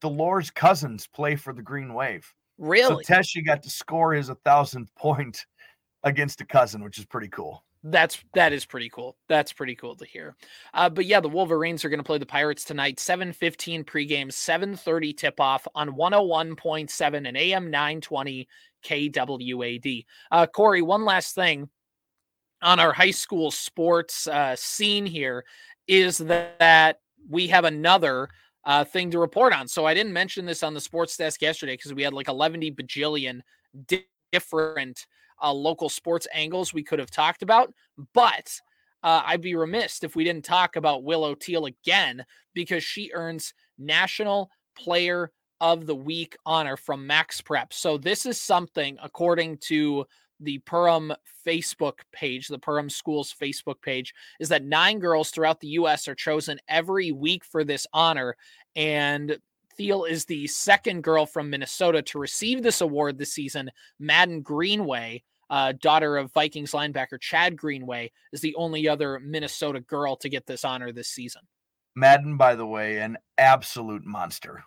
Dolores 0.00 0.50
cousins 0.50 1.06
play 1.06 1.36
for 1.36 1.52
the 1.52 1.62
Green 1.62 1.94
Wave. 1.94 2.32
Really? 2.58 3.04
So 3.04 3.14
Teshi 3.14 3.44
got 3.44 3.62
to 3.62 3.70
score 3.70 4.14
his 4.14 4.28
a 4.28 4.34
thousandth 4.36 4.94
point 4.94 5.46
against 6.02 6.40
a 6.40 6.44
cousin, 6.44 6.82
which 6.82 6.98
is 6.98 7.04
pretty 7.04 7.28
cool. 7.28 7.62
That's 7.82 8.18
that 8.34 8.52
is 8.52 8.64
pretty 8.64 8.88
cool. 8.88 9.16
That's 9.28 9.52
pretty 9.52 9.76
cool 9.76 9.94
to 9.96 10.04
hear. 10.04 10.34
Uh, 10.74 10.88
but 10.88 11.06
yeah, 11.06 11.20
the 11.20 11.28
Wolverines 11.28 11.84
are 11.84 11.88
going 11.88 12.00
to 12.00 12.04
play 12.04 12.18
the 12.18 12.26
Pirates 12.26 12.64
tonight. 12.64 12.98
Seven 12.98 13.32
fifteen 13.32 13.84
pregame, 13.84 14.32
seven 14.32 14.74
thirty 14.74 15.12
tip 15.12 15.38
off 15.38 15.68
on 15.74 15.94
one 15.94 16.12
hundred 16.12 16.22
oh 16.22 16.26
one 16.26 16.56
point 16.56 16.90
seven 16.90 17.26
and 17.26 17.36
AM 17.36 17.70
nine 17.70 18.00
twenty 18.00 18.48
KWAD. 18.84 20.04
Uh, 20.32 20.46
Corey, 20.46 20.82
one 20.82 21.04
last 21.04 21.34
thing 21.34 21.68
on 22.62 22.80
our 22.80 22.92
high 22.92 23.10
school 23.10 23.50
sports 23.50 24.26
uh, 24.26 24.56
scene 24.56 25.06
here 25.06 25.44
is 25.86 26.18
that 26.18 27.00
we 27.28 27.48
have 27.48 27.64
another 27.64 28.30
uh, 28.66 28.84
thing 28.84 29.10
to 29.12 29.18
report 29.18 29.52
on. 29.52 29.68
So 29.68 29.86
I 29.86 29.94
didn't 29.94 30.12
mention 30.12 30.44
this 30.44 30.62
on 30.62 30.74
the 30.74 30.80
sports 30.80 31.16
desk 31.16 31.40
yesterday 31.40 31.74
because 31.74 31.94
we 31.94 32.02
had 32.02 32.12
like 32.12 32.28
11 32.28 32.60
bajillion 32.60 33.40
di- 33.86 34.04
different 34.32 35.06
uh, 35.42 35.52
local 35.52 35.88
sports 35.88 36.26
angles 36.32 36.74
we 36.74 36.82
could 36.82 36.98
have 36.98 37.10
talked 37.10 37.42
about. 37.42 37.72
But 38.12 38.60
uh, 39.02 39.22
I'd 39.24 39.40
be 39.40 39.54
remiss 39.54 40.02
if 40.02 40.16
we 40.16 40.24
didn't 40.24 40.44
talk 40.44 40.76
about 40.76 41.04
Willow 41.04 41.34
Thiel 41.34 41.66
again 41.66 42.24
because 42.54 42.82
she 42.82 43.12
earns 43.14 43.54
National 43.78 44.50
Player 44.76 45.30
of 45.60 45.86
the 45.86 45.94
Week 45.94 46.36
honor 46.44 46.76
from 46.76 47.06
Max 47.06 47.40
Prep. 47.40 47.72
So 47.72 47.96
this 47.96 48.26
is 48.26 48.40
something, 48.40 48.98
according 49.02 49.58
to 49.68 50.06
the 50.40 50.58
Perham 50.60 51.14
Facebook 51.46 52.00
page, 52.12 52.48
the 52.48 52.58
Perham 52.58 52.90
Schools 52.90 53.34
Facebook 53.40 53.80
page, 53.80 54.14
is 54.40 54.48
that 54.48 54.64
nine 54.64 54.98
girls 54.98 55.30
throughout 55.30 55.60
the 55.60 55.68
U.S. 55.68 56.08
are 56.08 56.14
chosen 56.14 56.58
every 56.68 57.12
week 57.12 57.44
for 57.44 57.64
this 57.64 57.86
honor. 57.92 58.36
And 58.74 59.38
Thiel 59.76 60.04
is 60.04 60.24
the 60.24 60.46
second 60.46 61.02
girl 61.02 61.26
from 61.26 61.50
Minnesota 61.50 62.02
to 62.02 62.18
receive 62.18 62.62
this 62.62 62.80
award 62.80 63.18
this 63.18 63.32
season. 63.32 63.70
Madden 63.98 64.42
Greenway, 64.42 65.22
uh, 65.50 65.72
daughter 65.80 66.16
of 66.16 66.32
Vikings 66.32 66.72
linebacker 66.72 67.20
Chad 67.20 67.56
Greenway, 67.56 68.10
is 68.32 68.40
the 68.40 68.54
only 68.56 68.88
other 68.88 69.20
Minnesota 69.20 69.80
girl 69.80 70.16
to 70.16 70.28
get 70.28 70.46
this 70.46 70.64
honor 70.64 70.92
this 70.92 71.08
season. 71.08 71.42
Madden, 71.94 72.36
by 72.36 72.54
the 72.54 72.66
way, 72.66 72.98
an 72.98 73.16
absolute 73.38 74.04
monster. 74.04 74.64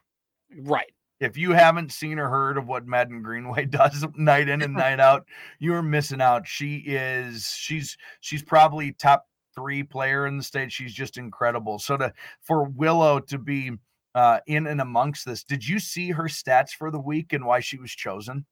Right. 0.57 0.93
If 1.19 1.37
you 1.37 1.51
haven't 1.51 1.91
seen 1.91 2.17
or 2.17 2.29
heard 2.29 2.57
of 2.57 2.67
what 2.67 2.87
Madden 2.87 3.21
Greenway 3.21 3.65
does 3.69 4.05
night 4.15 4.49
in 4.49 4.61
and 4.61 4.73
night 4.73 4.99
out, 4.99 5.25
you're 5.59 5.81
missing 5.81 6.21
out. 6.21 6.47
She 6.47 6.77
is 6.85 7.47
she's 7.47 7.97
she's 8.21 8.43
probably 8.43 8.93
top 8.93 9.25
three 9.55 9.83
player 9.83 10.27
in 10.27 10.37
the 10.37 10.43
state. 10.43 10.71
She's 10.71 10.93
just 10.93 11.17
incredible. 11.17 11.79
So 11.79 11.97
to 11.97 12.13
for 12.41 12.63
Willow 12.63 13.19
to 13.19 13.37
be 13.37 13.71
uh, 14.15 14.39
in 14.47 14.67
and 14.67 14.81
amongst 14.81 15.25
this, 15.25 15.43
did 15.43 15.67
you 15.67 15.79
see 15.79 16.11
her 16.11 16.25
stats 16.25 16.71
for 16.71 16.91
the 16.91 16.99
week 16.99 17.33
and 17.33 17.45
why 17.45 17.59
she 17.59 17.77
was 17.77 17.91
chosen? 17.91 18.45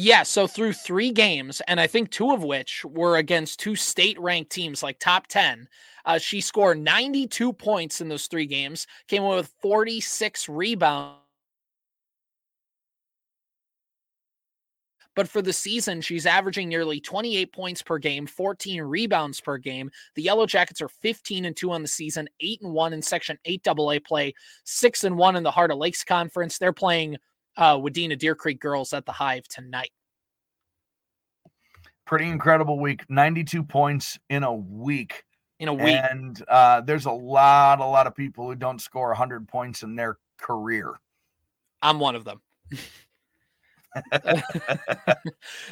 Yeah, 0.00 0.22
so 0.22 0.46
through 0.46 0.74
three 0.74 1.10
games, 1.10 1.60
and 1.66 1.80
I 1.80 1.88
think 1.88 2.10
two 2.12 2.30
of 2.30 2.44
which 2.44 2.84
were 2.84 3.16
against 3.16 3.58
two 3.58 3.74
state 3.74 4.16
ranked 4.20 4.52
teams, 4.52 4.80
like 4.80 5.00
top 5.00 5.26
10, 5.26 5.66
uh, 6.04 6.18
she 6.18 6.40
scored 6.40 6.78
92 6.78 7.52
points 7.52 8.00
in 8.00 8.08
those 8.08 8.28
three 8.28 8.46
games, 8.46 8.86
came 9.08 9.24
away 9.24 9.34
with 9.34 9.52
46 9.60 10.48
rebounds. 10.48 11.16
But 15.16 15.28
for 15.28 15.42
the 15.42 15.52
season, 15.52 16.00
she's 16.00 16.26
averaging 16.26 16.68
nearly 16.68 17.00
28 17.00 17.52
points 17.52 17.82
per 17.82 17.98
game, 17.98 18.24
14 18.24 18.80
rebounds 18.82 19.40
per 19.40 19.58
game. 19.58 19.90
The 20.14 20.22
Yellow 20.22 20.46
Jackets 20.46 20.80
are 20.80 20.88
15 20.88 21.44
and 21.44 21.56
2 21.56 21.72
on 21.72 21.82
the 21.82 21.88
season, 21.88 22.28
8 22.38 22.60
and 22.62 22.72
1 22.72 22.92
in 22.92 23.02
Section 23.02 23.36
8 23.44 23.66
AA 23.66 23.98
play, 24.06 24.32
6 24.62 25.02
and 25.02 25.18
1 25.18 25.34
in 25.34 25.42
the 25.42 25.50
Heart 25.50 25.72
of 25.72 25.78
Lakes 25.78 26.04
Conference. 26.04 26.56
They're 26.56 26.72
playing 26.72 27.16
uh, 27.58 27.76
Wadena 27.76 28.16
Deer 28.16 28.34
Creek 28.34 28.60
girls 28.60 28.92
at 28.92 29.04
the 29.04 29.12
Hive 29.12 29.46
tonight. 29.48 29.90
Pretty 32.06 32.28
incredible 32.28 32.78
week. 32.80 33.04
92 33.10 33.62
points 33.62 34.18
in 34.30 34.44
a 34.44 34.54
week. 34.54 35.24
In 35.58 35.68
a 35.68 35.74
week. 35.74 35.96
And 36.10 36.42
uh, 36.48 36.80
there's 36.80 37.04
a 37.04 37.12
lot, 37.12 37.80
a 37.80 37.84
lot 37.84 38.06
of 38.06 38.14
people 38.14 38.46
who 38.46 38.54
don't 38.54 38.80
score 38.80 39.08
100 39.08 39.46
points 39.46 39.82
in 39.82 39.96
their 39.96 40.18
career. 40.38 40.94
I'm 41.82 41.98
one 41.98 42.14
of 42.14 42.24
them. 42.24 42.40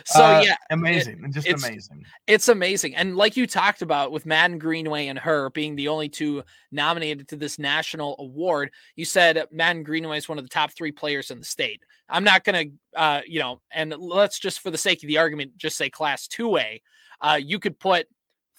so 0.05 0.25
uh, 0.25 0.43
yeah, 0.45 0.57
amazing, 0.71 1.23
it, 1.25 1.33
just 1.33 1.47
it's, 1.47 1.65
amazing. 1.65 2.05
It's 2.27 2.49
amazing, 2.49 2.97
and 2.97 3.17
like 3.17 3.37
you 3.37 3.47
talked 3.47 3.83
about 3.83 4.13
with 4.13 4.27
Madden 4.27 4.59
Greenway 4.59 5.09
and 5.09 5.19
her 5.19 5.51
being 5.51 5.77
the 5.77 5.89
only 5.89 6.09
two 6.09 6.43
nominated 6.73 7.29
to 7.29 7.37
this 7.37 7.59
national 7.59 8.17
award, 8.19 8.71
you 8.95 9.05
said 9.05 9.47
Madden 9.53 9.83
Greenway 9.83 10.19
is 10.19 10.29
one 10.29 10.39
of 10.39 10.45
the 10.45 10.51
top 10.51 10.73
three 10.73 10.93
players 10.93 11.31
in 11.31 11.39
the 11.39 11.45
state. 11.45 11.83
I'm 12.09 12.25
not 12.25 12.45
gonna, 12.45 12.65
uh, 12.95 13.21
you 13.27 13.41
know, 13.41 13.61
and 13.71 13.95
let's 13.99 14.39
just 14.39 14.61
for 14.61 14.71
the 14.71 14.79
sake 14.79 15.03
of 15.03 15.09
the 15.09 15.19
argument, 15.19 15.57
just 15.57 15.77
say 15.77 15.91
Class 15.91 16.27
Two 16.27 16.57
A. 16.57 16.81
Uh, 17.21 17.39
you 17.43 17.59
could 17.59 17.79
put 17.79 18.07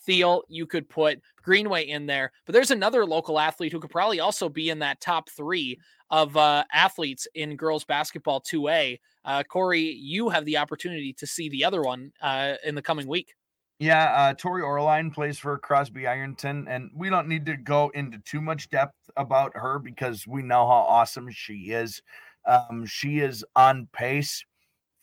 Thiel, 0.07 0.43
you 0.47 0.65
could 0.65 0.89
put 0.89 1.21
Greenway 1.43 1.87
in 1.87 2.07
there, 2.07 2.31
but 2.45 2.53
there's 2.53 2.71
another 2.71 3.05
local 3.05 3.39
athlete 3.39 3.71
who 3.71 3.79
could 3.79 3.91
probably 3.91 4.19
also 4.19 4.49
be 4.49 4.69
in 4.71 4.79
that 4.79 5.01
top 5.01 5.29
three 5.29 5.77
of 6.09 6.35
uh, 6.35 6.63
athletes 6.73 7.27
in 7.35 7.55
girls 7.55 7.83
basketball 7.83 8.41
2A. 8.41 8.97
Uh, 9.25 9.43
Corey, 9.43 9.81
you 9.81 10.29
have 10.29 10.45
the 10.45 10.57
opportunity 10.57 11.13
to 11.13 11.27
see 11.27 11.49
the 11.49 11.63
other 11.65 11.81
one 11.81 12.11
uh, 12.21 12.53
in 12.65 12.73
the 12.73 12.81
coming 12.81 13.07
week. 13.07 13.35
Yeah, 13.79 14.05
uh, 14.05 14.33
Tori 14.33 14.63
Oehrlein 14.63 15.13
plays 15.13 15.37
for 15.37 15.55
Crosby 15.59 16.07
Ironton, 16.07 16.67
and 16.67 16.89
we 16.95 17.11
don't 17.11 17.27
need 17.27 17.45
to 17.45 17.57
go 17.57 17.89
into 17.93 18.17
too 18.19 18.41
much 18.41 18.71
depth 18.71 18.95
about 19.17 19.51
her 19.55 19.77
because 19.77 20.25
we 20.25 20.41
know 20.41 20.65
how 20.65 20.85
awesome 20.87 21.29
she 21.29 21.71
is. 21.71 22.01
Um, 22.47 22.85
she 22.87 23.19
is 23.19 23.45
on 23.55 23.87
pace 23.93 24.43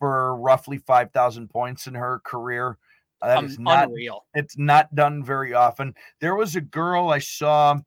for 0.01 0.37
roughly 0.37 0.79
5,000 0.79 1.49
points 1.51 1.87
in 1.87 1.95
her 1.95 2.21
career. 2.25 2.79
That 3.23 3.39
um, 3.39 3.47
is 3.47 3.59
not 3.59 3.89
unreal. 3.89 4.27
It's 4.35 4.59
not 4.59 4.95
done 4.95 5.25
very 5.25 5.55
often. 5.55 5.95
There 6.21 6.35
was 6.35 6.57
a 6.57 6.61
girl 6.61 7.09
I 7.09 7.19
saw 7.19 7.79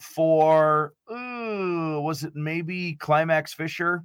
for 0.00 0.92
uh, 1.10 2.00
was 2.00 2.24
it 2.24 2.34
maybe 2.34 2.94
Climax 2.94 3.54
Fisher? 3.54 4.04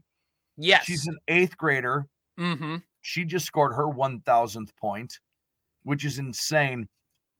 Yes. 0.58 0.86
She's 0.86 1.08
an 1.08 1.18
eighth 1.28 1.58
grader. 1.58 2.08
Mm-hmm. 2.40 2.78
She 3.02 3.26
just 3.26 3.46
scored 3.46 3.74
her 3.74 3.88
1000th 3.88 4.76
point, 4.78 5.20
which 5.84 6.06
is 6.06 6.20
insane. 6.20 6.88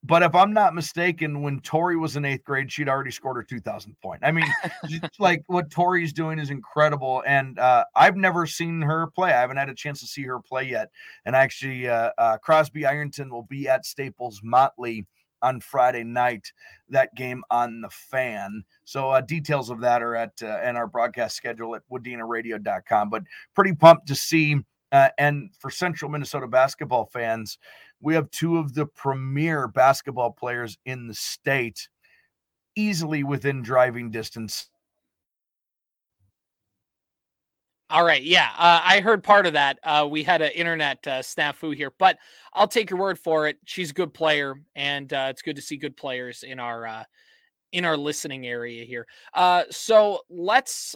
But 0.04 0.24
if 0.24 0.34
I'm 0.34 0.52
not 0.52 0.74
mistaken, 0.74 1.44
when 1.44 1.60
Tori 1.60 1.96
was 1.96 2.16
in 2.16 2.26
eighth 2.26 2.44
grade, 2.44 2.72
she'd 2.72 2.90
already 2.90 3.12
scored 3.12 3.38
her 3.38 3.44
2000th 3.44 3.94
point. 4.02 4.22
I 4.24 4.32
mean, 4.32 4.48
like 5.20 5.44
what 5.46 5.70
Tori's 5.70 6.12
doing 6.12 6.40
is 6.40 6.50
incredible. 6.50 7.24
And 7.28 7.60
uh, 7.60 7.86
I've 7.96 8.16
never 8.16 8.48
seen 8.48 8.82
her 8.82 9.08
play. 9.08 9.32
I 9.32 9.42
haven't 9.42 9.58
had 9.58 9.70
a 9.70 9.76
chance 9.76 10.00
to 10.00 10.08
see 10.08 10.24
her 10.24 10.40
play 10.40 10.64
yet. 10.64 10.90
And 11.26 11.36
actually, 11.36 11.88
uh, 11.88 12.10
uh, 12.18 12.38
Crosby 12.40 12.86
Ironton 12.86 13.30
will 13.30 13.44
be 13.44 13.70
at 13.70 13.86
Staples 13.86 14.42
Motley 14.44 15.06
on 15.44 15.60
Friday 15.60 16.04
night. 16.04 16.52
That 16.90 17.14
game 17.16 17.44
on 17.52 17.82
the 17.82 17.90
fan. 17.90 18.64
So 18.86 19.12
uh, 19.12 19.22
details 19.22 19.70
of 19.70 19.82
that 19.82 20.02
are 20.02 20.16
at 20.16 20.34
uh, 20.42 20.62
in 20.64 20.78
our 20.78 20.88
broadcast 20.88 21.36
schedule 21.36 21.76
at 21.76 21.84
WadenaRadio.com. 21.92 23.12
But 23.12 23.24
pretty 23.54 23.76
pumped 23.76 24.08
to 24.08 24.16
see. 24.16 24.58
Uh, 24.92 25.10
and 25.18 25.52
for 25.58 25.70
Central 25.70 26.12
Minnesota 26.12 26.48
basketball 26.48 27.06
fans, 27.06 27.58
we 28.02 28.14
have 28.14 28.30
two 28.32 28.58
of 28.58 28.74
the 28.74 28.86
premier 28.86 29.68
basketball 29.68 30.32
players 30.32 30.78
in 30.86 31.08
the 31.08 31.14
state, 31.14 31.88
easily 32.76 33.24
within 33.24 33.62
driving 33.62 34.12
distance 34.12 34.70
All 37.92 38.06
right. 38.06 38.24
Yeah. 38.24 38.48
Uh, 38.58 38.80
I 38.86 39.02
heard 39.02 39.22
part 39.22 39.46
of 39.46 39.54
that. 39.54 39.78
Uh, 39.84 40.08
we 40.10 40.24
had 40.24 40.42
an 40.42 40.52
internet 40.52 41.06
uh, 41.06 41.20
snafu 41.20 41.76
here, 41.76 41.92
but 42.00 42.18
I'll 42.54 42.68
take 42.68 42.90
your 42.90 42.98
word 42.98 43.20
for 43.20 43.50
it. 43.50 43.58
She's 43.66 43.92
a 43.92 43.94
good 43.94 44.14
player, 44.14 44.56
and 44.76 45.12
uh, 45.12 45.28
it's 45.30 45.42
good 45.42 45.58
to 45.58 45.62
see 45.62 45.76
good 45.76 45.98
players 45.98 46.44
in 46.44 46.58
our 46.58 46.88
uh, 46.88 47.04
in 47.74 47.84
our 47.84 47.98
listening 47.98 48.48
area 48.48 48.86
here. 48.86 49.08
Uh, 49.34 49.64
so 49.72 50.22
let's 50.30 50.96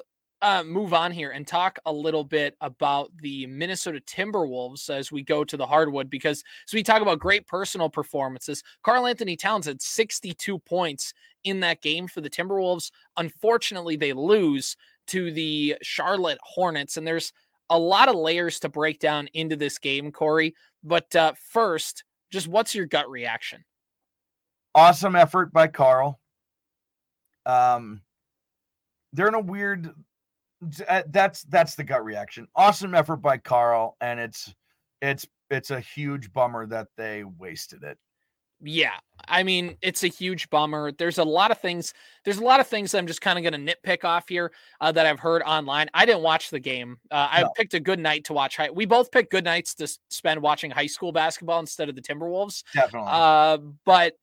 move 0.65 0.93
on 0.93 1.11
here 1.11 1.31
and 1.31 1.47
talk 1.47 1.79
a 1.85 1.91
little 1.91 2.23
bit 2.23 2.55
about 2.61 3.11
the 3.17 3.47
Minnesota 3.47 3.99
Timberwolves 3.99 4.89
as 4.89 5.11
we 5.11 5.23
go 5.23 5.43
to 5.43 5.57
the 5.57 5.65
hardwood, 5.65 6.09
because 6.09 6.43
as 6.67 6.73
we 6.73 6.83
talk 6.83 7.01
about 7.01 7.19
great 7.19 7.47
personal 7.47 7.89
performances, 7.89 8.63
Karl-Anthony 8.83 9.35
Towns 9.35 9.65
had 9.65 9.81
62 9.81 10.59
points 10.59 11.13
in 11.43 11.59
that 11.61 11.81
game 11.81 12.07
for 12.07 12.21
the 12.21 12.29
Timberwolves. 12.29 12.91
Unfortunately, 13.17 13.95
they 13.95 14.13
lose 14.13 14.75
to 15.07 15.31
the 15.31 15.75
Charlotte 15.81 16.39
Hornets. 16.43 16.97
And 16.97 17.07
there's 17.07 17.33
a 17.69 17.79
lot 17.79 18.09
of 18.09 18.15
layers 18.15 18.59
to 18.59 18.69
break 18.69 18.99
down 18.99 19.27
into 19.33 19.55
this 19.55 19.77
game, 19.77 20.11
Corey. 20.11 20.55
But 20.83 21.15
uh, 21.15 21.33
first, 21.51 22.03
just 22.31 22.47
what's 22.47 22.75
your 22.75 22.85
gut 22.85 23.09
reaction? 23.09 23.63
Awesome 24.73 25.15
effort 25.15 25.53
by 25.53 25.67
Karl. 25.67 26.19
Um, 27.45 28.01
they're 29.13 29.27
in 29.27 29.33
a 29.33 29.39
weird. 29.39 29.93
Uh, 30.88 31.03
that's 31.10 31.43
that's 31.43 31.75
the 31.75 31.84
gut 31.84 32.03
reaction. 32.03 32.48
Awesome 32.55 32.95
effort 32.95 33.17
by 33.17 33.38
Karl, 33.38 33.95
and 34.01 34.19
it's 34.19 34.53
it's 35.01 35.25
it's 35.50 35.72
a 35.72 35.79
huge 35.79 36.34
bummer 36.34 36.65
that 36.67 36.88
they 36.98 37.24
wasted 37.24 37.84
it 37.84 37.98
yeah, 38.62 38.93
I 39.27 39.43
mean, 39.43 39.77
it's 39.81 40.03
a 40.03 40.07
huge 40.07 40.50
bummer. 40.50 40.91
There's 40.91 41.17
a 41.17 41.24
lot 41.24 41.51
of 41.51 41.60
things. 41.60 41.93
There's 42.24 42.38
a 42.38 42.43
lot 42.43 42.60
of 42.60 42.67
things 42.67 42.93
I'm 42.95 43.07
just 43.07 43.22
kind 43.22 43.38
of 43.38 43.51
going 43.51 43.65
to 43.65 43.74
nitpick 43.74 44.03
off 44.03 44.29
here 44.29 44.51
uh, 44.79 44.91
that 44.93 45.05
I've 45.05 45.19
heard 45.19 45.43
online. 45.43 45.89
I 45.93 46.05
didn't 46.05 46.22
watch 46.22 46.50
the 46.50 46.60
game. 46.60 46.98
Uh, 47.12 47.27
I 47.31 47.41
no. 47.41 47.50
picked 47.55 47.74
a 47.74 47.79
good 47.79 48.00
night 48.00 48.25
to 48.25 48.34
watch. 48.34 48.57
High- 48.57 48.72
we 48.72 48.86
both 48.86 49.12
picked 49.12 49.31
good 49.31 49.43
nights 49.43 49.75
to 49.75 49.88
spend 50.10 50.41
watching 50.41 50.72
high 50.72 50.88
school 50.88 51.12
basketball 51.12 51.60
instead 51.60 51.89
of 51.89 51.95
the 51.95 52.01
Timberwolves. 52.01 52.63
Definitely. 52.74 53.10
Uh, 53.12 53.57
but 53.86 54.13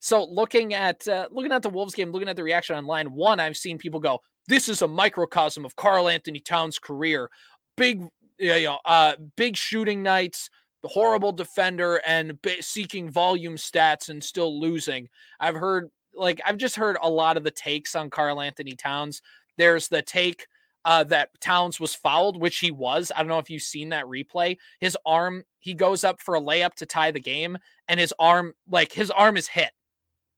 so 0.00 0.24
looking 0.24 0.74
at 0.74 1.06
uh, 1.06 1.28
looking 1.30 1.52
at 1.52 1.62
the 1.62 1.70
Wolves 1.70 1.94
game, 1.94 2.10
looking 2.10 2.28
at 2.28 2.36
the 2.36 2.42
reaction 2.42 2.76
online, 2.76 3.12
one 3.12 3.40
I've 3.40 3.56
seen 3.56 3.78
people 3.78 4.00
go, 4.00 4.20
"This 4.48 4.68
is 4.68 4.82
a 4.82 4.88
microcosm 4.88 5.64
of 5.64 5.76
Karl-Anthony 5.76 6.40
Towns' 6.40 6.78
career. 6.78 7.30
Big, 7.76 8.02
you 8.38 8.62
know, 8.62 8.78
uh, 8.84 9.14
big 9.36 9.56
shooting 9.56 10.02
nights." 10.02 10.50
the 10.82 10.88
horrible 10.88 11.32
defender 11.32 12.02
and 12.06 12.38
seeking 12.60 13.08
volume 13.08 13.56
stats 13.56 14.08
and 14.08 14.22
still 14.22 14.60
losing. 14.60 15.08
I've 15.40 15.54
heard 15.54 15.88
like 16.14 16.40
I've 16.44 16.58
just 16.58 16.76
heard 16.76 16.96
a 17.00 17.08
lot 17.08 17.36
of 17.36 17.44
the 17.44 17.50
takes 17.50 17.94
on 17.94 18.10
Karl-Anthony 18.10 18.74
Towns. 18.74 19.22
There's 19.56 19.88
the 19.88 20.02
take 20.02 20.46
uh, 20.84 21.04
that 21.04 21.28
Towns 21.40 21.78
was 21.78 21.94
fouled, 21.94 22.40
which 22.40 22.58
he 22.58 22.70
was. 22.70 23.12
I 23.14 23.20
don't 23.20 23.28
know 23.28 23.38
if 23.38 23.48
you've 23.48 23.62
seen 23.62 23.90
that 23.90 24.06
replay. 24.06 24.56
His 24.80 24.96
arm, 25.06 25.44
he 25.60 25.74
goes 25.74 26.04
up 26.04 26.20
for 26.20 26.34
a 26.34 26.40
layup 26.40 26.74
to 26.74 26.86
tie 26.86 27.12
the 27.12 27.20
game, 27.20 27.56
and 27.88 28.00
his 28.00 28.12
arm, 28.18 28.52
like 28.68 28.92
his 28.92 29.10
arm 29.10 29.36
is 29.36 29.46
hit 29.46 29.70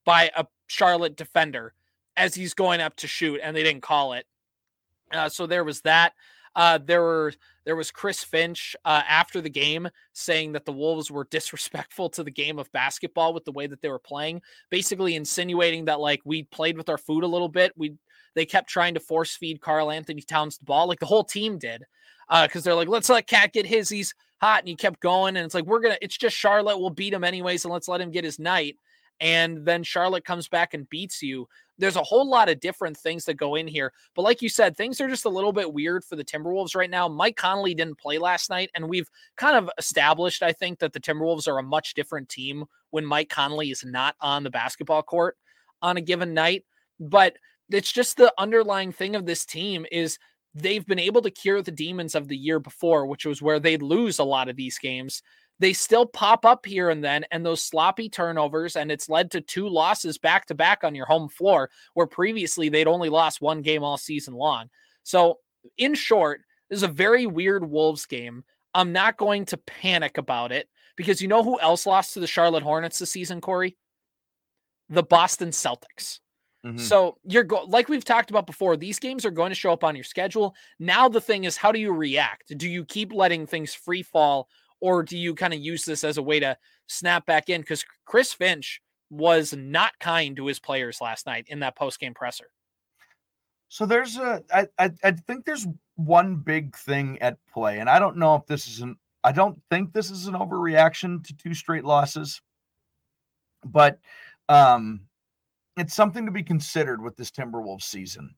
by 0.04 0.30
a 0.37 0.44
Charlotte 0.66 1.16
defender 1.16 1.73
as 2.16 2.35
he's 2.35 2.54
going 2.54 2.80
up 2.80 2.97
to 2.97 3.06
shoot, 3.06 3.40
and 3.42 3.56
they 3.56 3.62
didn't 3.62 3.83
call 3.83 4.12
it. 4.12 4.26
Uh, 5.12 5.28
so 5.28 5.47
there 5.47 5.64
was 5.64 5.80
that. 5.83 6.12
Uh, 6.56 6.78
there 6.78 7.02
were 7.02 7.33
there 7.64 7.76
was 7.76 7.90
Chris 7.90 8.23
Finch 8.23 8.76
uh, 8.85 9.02
after 9.09 9.40
the 9.40 9.50
game 9.50 9.88
saying 10.12 10.52
that 10.52 10.64
the 10.64 10.73
Wolves 10.73 11.11
were 11.11 11.25
disrespectful 11.30 12.09
to 12.11 12.23
the 12.23 12.30
game 12.30 12.59
of 12.59 12.71
basketball 12.73 13.35
with 13.35 13.44
the 13.44 13.52
way 13.52 13.66
that 13.66 13.83
they 13.83 13.88
were 13.88 13.99
playing, 13.99 14.40
basically 14.71 15.16
insinuating 15.16 15.87
that 15.87 16.00
like 16.00 16.21
we 16.25 16.44
played 16.44 16.76
with 16.76 16.88
our 16.88 16.99
food 16.99 17.25
a 17.25 17.28
little 17.28 17.49
bit. 17.49 17.73
We 17.76 17.94
they 18.35 18.47
kept 18.47 18.68
trying 18.68 18.94
to 18.94 19.00
force 19.00 19.37
feed 19.37 19.61
Karl-Anthony 19.61 20.23
Towns 20.23 20.59
the 20.59 20.64
ball, 20.64 20.88
like 20.88 20.99
the 20.99 21.06
whole 21.06 21.23
team 21.23 21.56
did, 21.59 21.85
because 22.28 22.62
uh, 22.62 22.64
they're 22.64 22.75
like, 22.75 22.88
let's 22.88 23.09
let 23.09 23.28
KAT 23.28 23.52
get 23.52 23.66
his. 23.66 23.88
He's 23.88 24.14
hot, 24.40 24.61
and 24.61 24.68
he 24.68 24.75
kept 24.75 25.00
going, 25.00 25.37
and 25.37 25.44
it's 25.44 25.54
like 25.54 25.66
we're 25.66 25.80
gonna. 25.80 25.99
It's 26.02 26.16
just 26.16 26.37
Charlotte. 26.37 26.78
We'll 26.78 26.90
beat 26.90 27.12
him 27.12 27.25
anyways, 27.25 27.64
and 27.64 27.73
let's 27.73 27.88
let 27.88 28.00
him 28.00 28.11
get 28.11 28.25
his 28.25 28.38
night. 28.38 28.76
And 29.21 29.64
then 29.64 29.85
Charlotte 29.85 30.25
comes 30.25 30.49
back 30.49 30.75
and 30.75 30.88
beats 30.90 31.23
you 31.23 31.47
there's 31.78 31.97
a 31.97 32.02
whole 32.02 32.28
lot 32.28 32.49
of 32.49 32.61
different 32.61 32.97
things 32.97 33.25
that 33.25 33.35
go 33.35 33.54
in 33.54 33.66
here. 33.66 33.93
But 34.14 34.23
like 34.23 34.43
you 34.43 34.49
said, 34.49 34.76
things 34.76 35.00
are 35.00 35.09
just 35.09 35.25
a 35.25 35.31
little 35.31 35.52
bit 35.52 35.73
weird 35.73 36.04
for 36.04 36.16
the 36.16 36.25
Timberwolves 36.25 36.76
right 36.76 36.90
now. 36.90 37.09
Mike 37.09 37.37
Conley 37.37 37.75
didn't 37.75 37.99
play 37.99 38.19
last 38.19 38.50
night, 38.50 38.71
and 38.75 38.88
we've 38.88 39.09
kind 39.37 39.57
of 39.57 39.71
established, 39.78 40.43
I 40.43 40.52
think, 40.52 40.78
that 40.78 40.93
the 40.93 41.00
Timberwolves 41.00 41.49
are 41.49 41.59
a 41.59 41.62
much 41.62 41.95
different 41.95 42.28
team 42.28 42.64
when 42.90 43.04
Mike 43.04 43.28
Conley 43.28 43.71
is 43.71 43.85
not 43.85 44.14
on 44.21 44.45
the 44.45 44.50
basketball 44.50 45.02
court 45.02 45.37
on 45.83 45.97
a 45.97 46.00
given 46.00 46.33
night. 46.35 46.64
But 47.00 47.37
it's 47.71 47.93
just 47.93 48.16
the 48.16 48.33
underlying 48.38 48.93
thing 48.93 49.16
of 49.16 49.26
this 49.26 49.45
team 49.45 49.87
is 49.90 50.19
they've 50.54 50.87
been 50.87 51.00
able 51.00 51.23
to 51.23 51.31
cure 51.31 51.61
the 51.62 51.73
demons 51.73 52.14
of 52.14 52.28
the 52.28 52.37
year 52.37 52.61
before, 52.61 53.07
which 53.07 53.26
was 53.26 53.43
where 53.43 53.59
they'd 53.59 53.83
lose 53.83 54.19
a 54.19 54.25
lot 54.25 54.49
of 54.49 54.57
these 54.57 54.78
games 54.78 55.23
they 55.61 55.73
still 55.73 56.06
pop 56.06 56.44
up 56.44 56.66
here 56.66 56.90
and 56.90 57.02
then 57.02 57.25
and 57.30 57.44
those 57.44 57.62
sloppy 57.62 58.08
turnovers 58.08 58.76
and 58.76 58.90
it's 58.90 59.08
led 59.08 59.30
to 59.30 59.40
two 59.40 59.68
losses 59.68 60.18
back 60.18 60.46
to 60.46 60.54
back 60.54 60.84
on 60.84 60.94
your 60.94 61.06
home 61.06 61.28
floor 61.28 61.70
where 61.94 62.06
previously 62.06 62.68
they'd 62.68 62.88
only 62.88 63.08
lost 63.08 63.40
one 63.40 63.62
game 63.62 63.82
all 63.82 63.96
season 63.96 64.34
long 64.34 64.68
so 65.02 65.38
in 65.78 65.94
short 65.94 66.40
this 66.68 66.78
is 66.78 66.82
a 66.82 66.88
very 66.88 67.26
weird 67.26 67.68
wolves 67.68 68.06
game 68.06 68.44
i'm 68.75 68.92
not 68.92 69.16
going 69.16 69.44
to 69.44 69.56
panic 69.56 70.18
about 70.18 70.52
it 70.52 70.68
because 70.96 71.23
you 71.23 71.28
know 71.28 71.42
who 71.42 71.61
else 71.61 71.87
lost 71.87 72.14
to 72.14 72.20
the 72.20 72.26
charlotte 72.26 72.62
hornets 72.62 72.99
this 72.99 73.11
season 73.11 73.40
corey 73.40 73.76
the 74.88 75.02
boston 75.02 75.50
celtics 75.50 76.18
Mm-hmm. 76.64 76.78
So 76.78 77.18
you're 77.25 77.44
go- 77.44 77.66
like 77.68 77.88
we've 77.88 78.04
talked 78.04 78.30
about 78.30 78.46
before, 78.46 78.76
these 78.76 78.99
games 78.99 79.26
are 79.26 79.30
going 79.30 79.50
to 79.50 79.54
show 79.54 79.73
up 79.73 79.84
on 79.84 79.94
your 79.94 80.04
schedule. 80.04 80.54
Now 80.78 81.08
the 81.08 81.20
thing 81.20 81.44
is, 81.44 81.56
how 81.56 81.73
do 81.73 81.78
you 81.78 81.92
react? 81.92 82.56
Do 82.56 82.68
you 82.68 82.84
keep 82.84 83.12
letting 83.12 83.46
things 83.46 83.75
free 83.75 84.02
fall, 84.02 84.49
or 84.84 85.02
do 85.02 85.16
you 85.16 85.34
kind 85.34 85.54
of 85.54 85.60
use 85.60 85.86
this 85.86 86.04
as 86.04 86.18
a 86.18 86.22
way 86.22 86.38
to 86.38 86.54
snap 86.88 87.24
back 87.24 87.48
in? 87.48 87.62
Because 87.62 87.86
Chris 88.04 88.34
Finch 88.34 88.82
was 89.08 89.54
not 89.56 89.98
kind 89.98 90.36
to 90.36 90.44
his 90.44 90.60
players 90.60 91.00
last 91.00 91.24
night 91.24 91.46
in 91.48 91.60
that 91.60 91.74
post 91.74 91.98
game 91.98 92.12
presser. 92.12 92.50
So 93.70 93.86
there's 93.86 94.18
a, 94.18 94.42
I, 94.52 94.66
I, 94.78 94.90
I 95.02 95.12
think 95.12 95.46
there's 95.46 95.66
one 95.96 96.36
big 96.36 96.76
thing 96.76 97.18
at 97.22 97.38
play, 97.50 97.78
and 97.78 97.88
I 97.88 97.98
don't 97.98 98.18
know 98.18 98.34
if 98.34 98.44
this 98.44 98.68
is 98.68 98.80
an, 98.80 98.96
I 99.24 99.32
don't 99.32 99.58
think 99.70 99.94
this 99.94 100.10
is 100.10 100.26
an 100.26 100.34
overreaction 100.34 101.24
to 101.24 101.34
two 101.34 101.54
straight 101.54 101.86
losses, 101.86 102.42
but 103.64 103.98
um, 104.50 105.00
it's 105.78 105.94
something 105.94 106.26
to 106.26 106.30
be 106.30 106.42
considered 106.42 107.02
with 107.02 107.16
this 107.16 107.30
Timberwolves 107.30 107.84
season. 107.84 108.34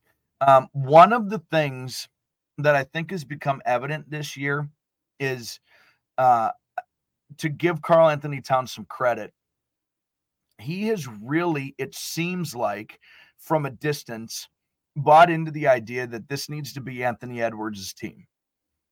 Um, 0.46 0.68
one 0.70 1.12
of 1.12 1.28
the 1.28 1.42
things 1.50 2.08
that 2.58 2.76
I 2.76 2.84
think 2.84 3.10
has 3.10 3.24
become 3.24 3.60
evident 3.66 4.08
this 4.08 4.36
year 4.36 4.68
is 5.18 5.58
uh, 6.18 6.50
to 7.38 7.48
give 7.48 7.82
Karl-Anthony 7.82 8.40
Towns 8.40 8.72
some 8.72 8.86
credit, 8.86 9.32
he 10.58 10.86
has 10.88 11.06
really, 11.06 11.74
it 11.78 11.94
seems 11.94 12.54
like, 12.54 12.98
from 13.38 13.66
a 13.66 13.70
distance, 13.70 14.48
bought 14.96 15.30
into 15.30 15.50
the 15.50 15.68
idea 15.68 16.06
that 16.06 16.28
this 16.28 16.48
needs 16.48 16.72
to 16.72 16.80
be 16.80 17.04
Anthony 17.04 17.42
Edwards' 17.42 17.92
team. 17.92 18.26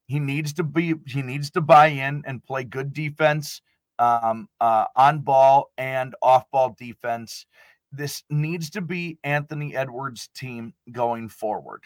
He 0.07 0.21
needs 0.21 0.53
to 0.55 0.63
be, 0.63 0.95
he 1.07 1.23
needs 1.23 1.51
to 1.53 1.63
buy 1.63 1.87
in 1.87 2.23
and 2.27 2.45
play 2.45 2.65
good 2.65 2.93
defense, 2.93 3.63
um, 3.99 4.49
uh, 4.61 4.85
on 4.97 5.21
ball 5.21 5.71
and 5.79 6.15
off 6.21 6.51
ball 6.51 6.77
defense. 6.79 7.47
This 7.91 8.23
needs 8.29 8.71
to 8.71 8.81
be 8.81 9.19
Anthony 9.25 9.75
Edwards' 9.75 10.29
team 10.35 10.75
going 10.93 11.29
forward. 11.29 11.85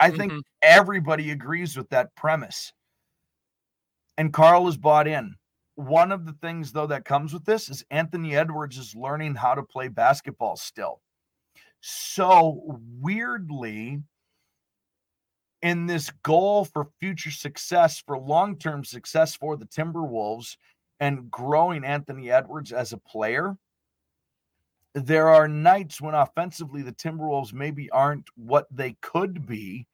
I 0.00 0.10
think 0.10 0.32
mm-hmm. 0.32 0.40
everybody 0.62 1.30
agrees 1.30 1.76
with 1.76 1.88
that 1.90 2.14
premise 2.16 2.72
and 4.18 4.32
Karl 4.32 4.68
is 4.68 4.76
bought 4.76 5.06
in. 5.08 5.34
One 5.76 6.12
of 6.12 6.24
the 6.24 6.34
things, 6.34 6.72
though, 6.72 6.86
that 6.86 7.04
comes 7.04 7.32
with 7.32 7.44
this 7.44 7.68
is 7.68 7.84
Anthony 7.90 8.36
Edwards 8.36 8.78
is 8.78 8.94
learning 8.94 9.34
how 9.34 9.54
to 9.54 9.62
play 9.62 9.88
basketball 9.88 10.56
still. 10.56 11.00
So, 11.80 12.78
weirdly, 13.00 14.00
in 15.62 15.86
this 15.86 16.10
goal 16.22 16.64
for 16.64 16.88
future 17.00 17.30
success, 17.30 18.02
for 18.06 18.18
long 18.18 18.56
term 18.56 18.84
success 18.84 19.34
for 19.34 19.56
the 19.56 19.66
Timberwolves 19.66 20.56
and 21.00 21.30
growing 21.30 21.84
Anthony 21.84 22.30
Edwards 22.30 22.72
as 22.72 22.92
a 22.92 22.98
player, 22.98 23.56
there 24.94 25.28
are 25.28 25.48
nights 25.48 26.00
when 26.00 26.14
offensively 26.14 26.82
the 26.82 26.92
Timberwolves 26.92 27.52
maybe 27.52 27.90
aren't 27.90 28.28
what 28.36 28.66
they 28.70 28.96
could 29.00 29.46
be 29.46 29.86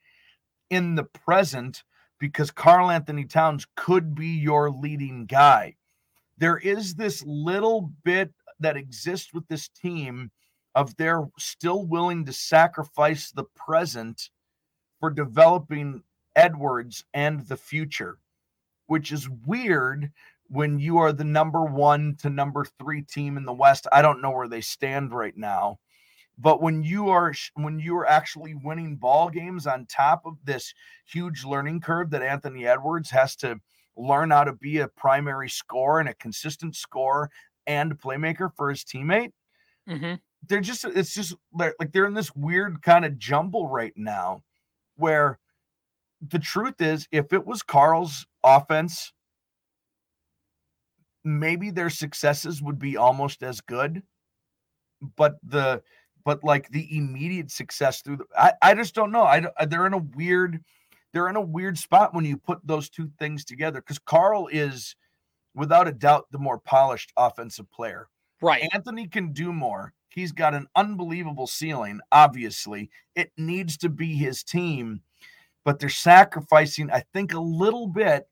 in 0.69 0.95
the 0.95 1.05
present 1.05 1.83
because 2.21 2.51
Karl-Anthony 2.51 3.25
Towns 3.25 3.67
could 3.75 4.15
be 4.15 4.29
your 4.29 4.71
leading 4.71 5.27
guy. 5.27 5.75
There 6.39 6.59
is 6.59 6.95
this 6.95 7.25
little 7.27 7.91
bit 8.05 8.33
that 8.61 8.77
exists 8.77 9.33
with 9.35 9.49
this 9.49 9.69
team 9.69 10.31
of 10.75 10.97
they're 10.97 11.29
still 11.39 11.85
willing 11.87 12.25
to 12.27 12.33
sacrifice 12.33 13.33
the 13.33 13.45
present 13.57 14.31
for 15.01 15.11
developing 15.11 16.03
Edwards 16.37 17.05
and 17.13 17.47
the 17.49 17.57
future, 17.57 18.19
which 18.87 19.11
is 19.11 19.29
weird 19.47 20.13
when 20.49 20.79
you 20.79 20.99
are 20.99 21.13
the 21.13 21.25
number 21.25 21.65
one 21.65 22.17
to 22.17 22.31
number 22.31 22.67
three 22.79 23.03
team 23.03 23.37
in 23.37 23.45
the 23.45 23.53
West. 23.53 23.87
I 23.93 24.03
don't 24.03 24.23
know 24.23 24.31
where 24.31 24.49
they 24.49 24.61
stand 24.61 25.13
right 25.13 25.37
now. 25.37 25.79
But 26.41 26.63
when 26.63 26.83
you 26.83 27.11
are 27.11 27.35
when 27.55 27.79
you 27.79 27.97
are 27.99 28.09
actually 28.09 28.55
winning 28.55 28.97
ball 28.97 29.29
games 29.29 29.67
on 29.67 29.87
top 29.87 30.23
of 30.25 30.37
this 30.43 30.73
huge 31.05 31.45
learning 31.45 31.81
curve 31.81 32.11
that 32.11 32.23
Anthony 32.23 32.67
Edwards 32.67 33.11
has 33.11 33.37
to 33.37 33.61
learn 33.97 34.31
how 34.31 34.45
to 34.45 34.55
be 34.55 34.79
a 34.79 34.89
primary 34.89 35.51
scorer 35.51 36.01
and 36.01 36.09
a 36.09 36.15
consistent 36.15 36.77
scorer 36.77 37.31
and 37.67 37.99
playmaker 37.99 38.51
for 38.57 38.71
his 38.71 38.85
teammate, 38.85 39.33
mm-hmm. 39.89 40.15
they're 40.49 40.63
just 40.63 40.85
it's 40.87 41.15
just 41.15 41.35
like 41.53 41.75
they're 41.93 42.07
in 42.07 42.15
this 42.15 42.35
weird 42.35 42.81
kind 42.83 43.05
of 43.05 43.19
jumble 43.19 43.69
right 43.69 43.93
now 43.97 44.43
where 44.97 45.39
the 46.27 46.39
truth 46.39 46.81
is 46.81 47.07
if 47.13 47.35
it 47.35 47.47
was 47.47 47.63
Karl's 47.63 48.27
offense 48.43 49.13
maybe 51.23 51.71
their 51.71 51.91
successes 51.91 52.63
would 52.63 52.79
be 52.79 52.97
almost 52.97 53.43
as 53.43 53.61
good 53.61 54.03
but 55.17 55.37
the 55.43 55.83
but 56.25 56.43
like 56.45 56.69
the 56.71 56.97
immediate 56.97 57.51
success 57.51 58.03
through 58.03 58.17
the 58.19 58.25
I, 58.37 58.53
I 58.63 58.75
just 58.75 58.95
don't 58.95 59.13
know. 59.13 59.23
I 59.23 59.45
uh, 59.59 59.67
they're 59.67 59.87
in 59.87 59.95
a 59.95 59.99
weird 59.99 60.61
they're 61.13 61.29
in 61.29 61.37
a 61.37 61.41
weird 61.41 61.79
spot 61.79 62.15
when 62.15 62.25
you 62.25 62.37
put 62.37 62.65
those 62.65 62.89
two 62.89 63.11
things 63.19 63.45
together 63.45 63.81
because 63.81 63.99
Karl 63.99 64.49
is 64.49 64.95
without 65.55 65.89
a 65.89 65.93
doubt 65.93 66.27
the 66.31 66.39
more 66.39 66.59
polished 66.59 67.13
offensive 67.17 67.71
player. 67.71 68.09
Right. 68.41 68.69
Anthony 68.73 69.07
can 69.07 69.33
do 69.33 69.53
more. 69.53 69.93
He's 70.09 70.33
got 70.33 70.55
an 70.55 70.67
unbelievable 70.75 71.47
ceiling, 71.47 72.01
obviously. 72.11 72.91
It 73.15 73.31
needs 73.37 73.77
to 73.79 73.89
be 73.89 74.15
his 74.15 74.43
team, 74.43 75.03
but 75.65 75.79
they're 75.79 75.89
sacrificing, 75.89 76.91
I 76.91 77.05
think, 77.13 77.33
a 77.33 77.41
little 77.41 77.87
bit 77.87 78.29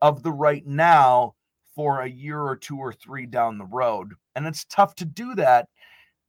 of 0.00 0.22
the 0.22 0.32
right 0.32 0.66
now 0.66 1.34
for 1.74 2.00
a 2.00 2.08
year 2.08 2.40
or 2.40 2.56
two 2.56 2.78
or 2.78 2.92
three 2.92 3.26
down 3.26 3.58
the 3.58 3.66
road. 3.66 4.14
And 4.34 4.46
it's 4.46 4.64
tough 4.64 4.94
to 4.96 5.04
do 5.04 5.34
that 5.36 5.68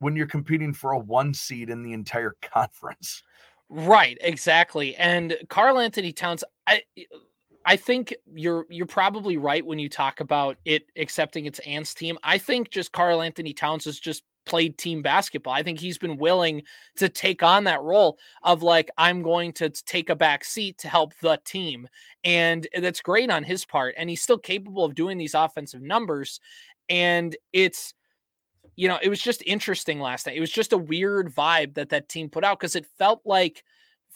when 0.01 0.15
you're 0.15 0.27
competing 0.27 0.73
for 0.73 0.93
a 0.93 0.99
one 0.99 1.33
seed 1.33 1.69
in 1.69 1.83
the 1.83 1.93
entire 1.93 2.35
conference. 2.41 3.23
Right, 3.69 4.17
exactly. 4.19 4.95
And 4.97 5.37
Karl 5.47 5.79
Anthony 5.79 6.11
Towns, 6.11 6.43
I 6.67 6.83
I 7.65 7.77
think 7.77 8.13
you're 8.33 8.65
you're 8.69 8.87
probably 8.87 9.37
right 9.37 9.65
when 9.65 9.79
you 9.79 9.87
talk 9.87 10.19
about 10.19 10.57
it 10.65 10.87
accepting 10.97 11.45
its 11.45 11.59
Ants 11.59 11.93
team. 11.93 12.17
I 12.23 12.37
think 12.37 12.71
just 12.71 12.91
Karl 12.91 13.21
Anthony 13.21 13.53
Towns 13.53 13.85
has 13.85 13.99
just 13.99 14.23
played 14.47 14.77
team 14.79 15.03
basketball. 15.03 15.53
I 15.53 15.61
think 15.61 15.79
he's 15.79 15.99
been 15.99 16.17
willing 16.17 16.63
to 16.97 17.07
take 17.07 17.43
on 17.43 17.63
that 17.65 17.83
role 17.83 18.17
of 18.41 18.63
like 18.63 18.89
I'm 18.97 19.21
going 19.21 19.53
to 19.53 19.69
take 19.69 20.09
a 20.09 20.15
back 20.15 20.43
seat 20.43 20.79
to 20.79 20.87
help 20.89 21.13
the 21.21 21.39
team. 21.45 21.87
And 22.23 22.67
that's 22.79 23.01
great 23.01 23.29
on 23.29 23.43
his 23.43 23.65
part 23.65 23.93
and 23.97 24.09
he's 24.09 24.23
still 24.23 24.39
capable 24.39 24.83
of 24.83 24.95
doing 24.95 25.19
these 25.19 25.35
offensive 25.35 25.83
numbers 25.83 26.39
and 26.89 27.37
it's 27.53 27.93
you 28.75 28.87
know, 28.87 28.99
it 29.01 29.09
was 29.09 29.21
just 29.21 29.43
interesting 29.45 29.99
last 29.99 30.25
night. 30.25 30.37
It 30.37 30.41
was 30.41 30.51
just 30.51 30.73
a 30.73 30.77
weird 30.77 31.33
vibe 31.33 31.75
that 31.75 31.89
that 31.89 32.09
team 32.09 32.29
put 32.29 32.43
out 32.43 32.59
because 32.59 32.75
it 32.75 32.85
felt 32.97 33.21
like 33.25 33.63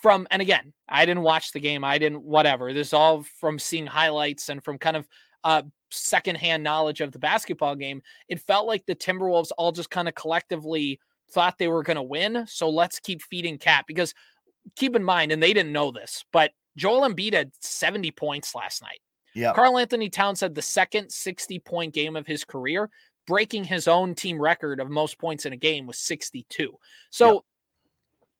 from 0.01 0.27
and 0.31 0.41
again, 0.41 0.73
I 0.87 1.05
didn't 1.05 1.23
watch 1.23 1.51
the 1.51 1.59
game. 1.59 1.83
I 1.83 1.97
didn't 1.97 2.23
whatever. 2.23 2.73
This 2.73 2.87
is 2.87 2.93
all 2.93 3.23
from 3.39 3.59
seeing 3.59 3.87
highlights 3.87 4.49
and 4.49 4.63
from 4.63 4.77
kind 4.77 4.97
of 4.97 5.07
uh 5.43 5.63
secondhand 5.91 6.63
knowledge 6.63 7.01
of 7.01 7.11
the 7.11 7.19
basketball 7.19 7.75
game. 7.75 8.01
It 8.27 8.41
felt 8.41 8.67
like 8.67 8.85
the 8.85 8.95
Timberwolves 8.95 9.51
all 9.57 9.71
just 9.71 9.89
kind 9.89 10.07
of 10.07 10.15
collectively 10.15 10.99
thought 11.31 11.57
they 11.57 11.67
were 11.67 11.83
going 11.83 11.95
to 11.95 12.03
win. 12.03 12.45
So 12.47 12.69
let's 12.69 12.99
keep 12.99 13.21
feeding 13.21 13.57
KAT 13.57 13.85
because 13.87 14.13
keep 14.75 14.95
in 14.95 15.03
mind, 15.03 15.31
and 15.31 15.41
they 15.41 15.53
didn't 15.53 15.71
know 15.71 15.91
this, 15.91 16.25
but 16.31 16.51
Joel 16.77 17.07
Embiid 17.07 17.33
had 17.33 17.51
70 17.61 18.11
points 18.11 18.55
last 18.55 18.81
night. 18.81 18.99
Yeah. 19.33 19.53
Karl-Anthony 19.53 20.09
Towns 20.09 20.39
had 20.39 20.55
the 20.55 20.61
second 20.61 21.11
60 21.11 21.59
point 21.59 21.93
game 21.93 22.15
of 22.15 22.25
his 22.25 22.43
career, 22.43 22.89
breaking 23.27 23.63
his 23.65 23.87
own 23.87 24.15
team 24.15 24.41
record 24.41 24.79
of 24.79 24.89
most 24.89 25.17
points 25.17 25.45
in 25.45 25.53
a 25.53 25.57
game 25.57 25.87
with 25.87 25.95
62. 25.95 26.77
So, 27.09 27.43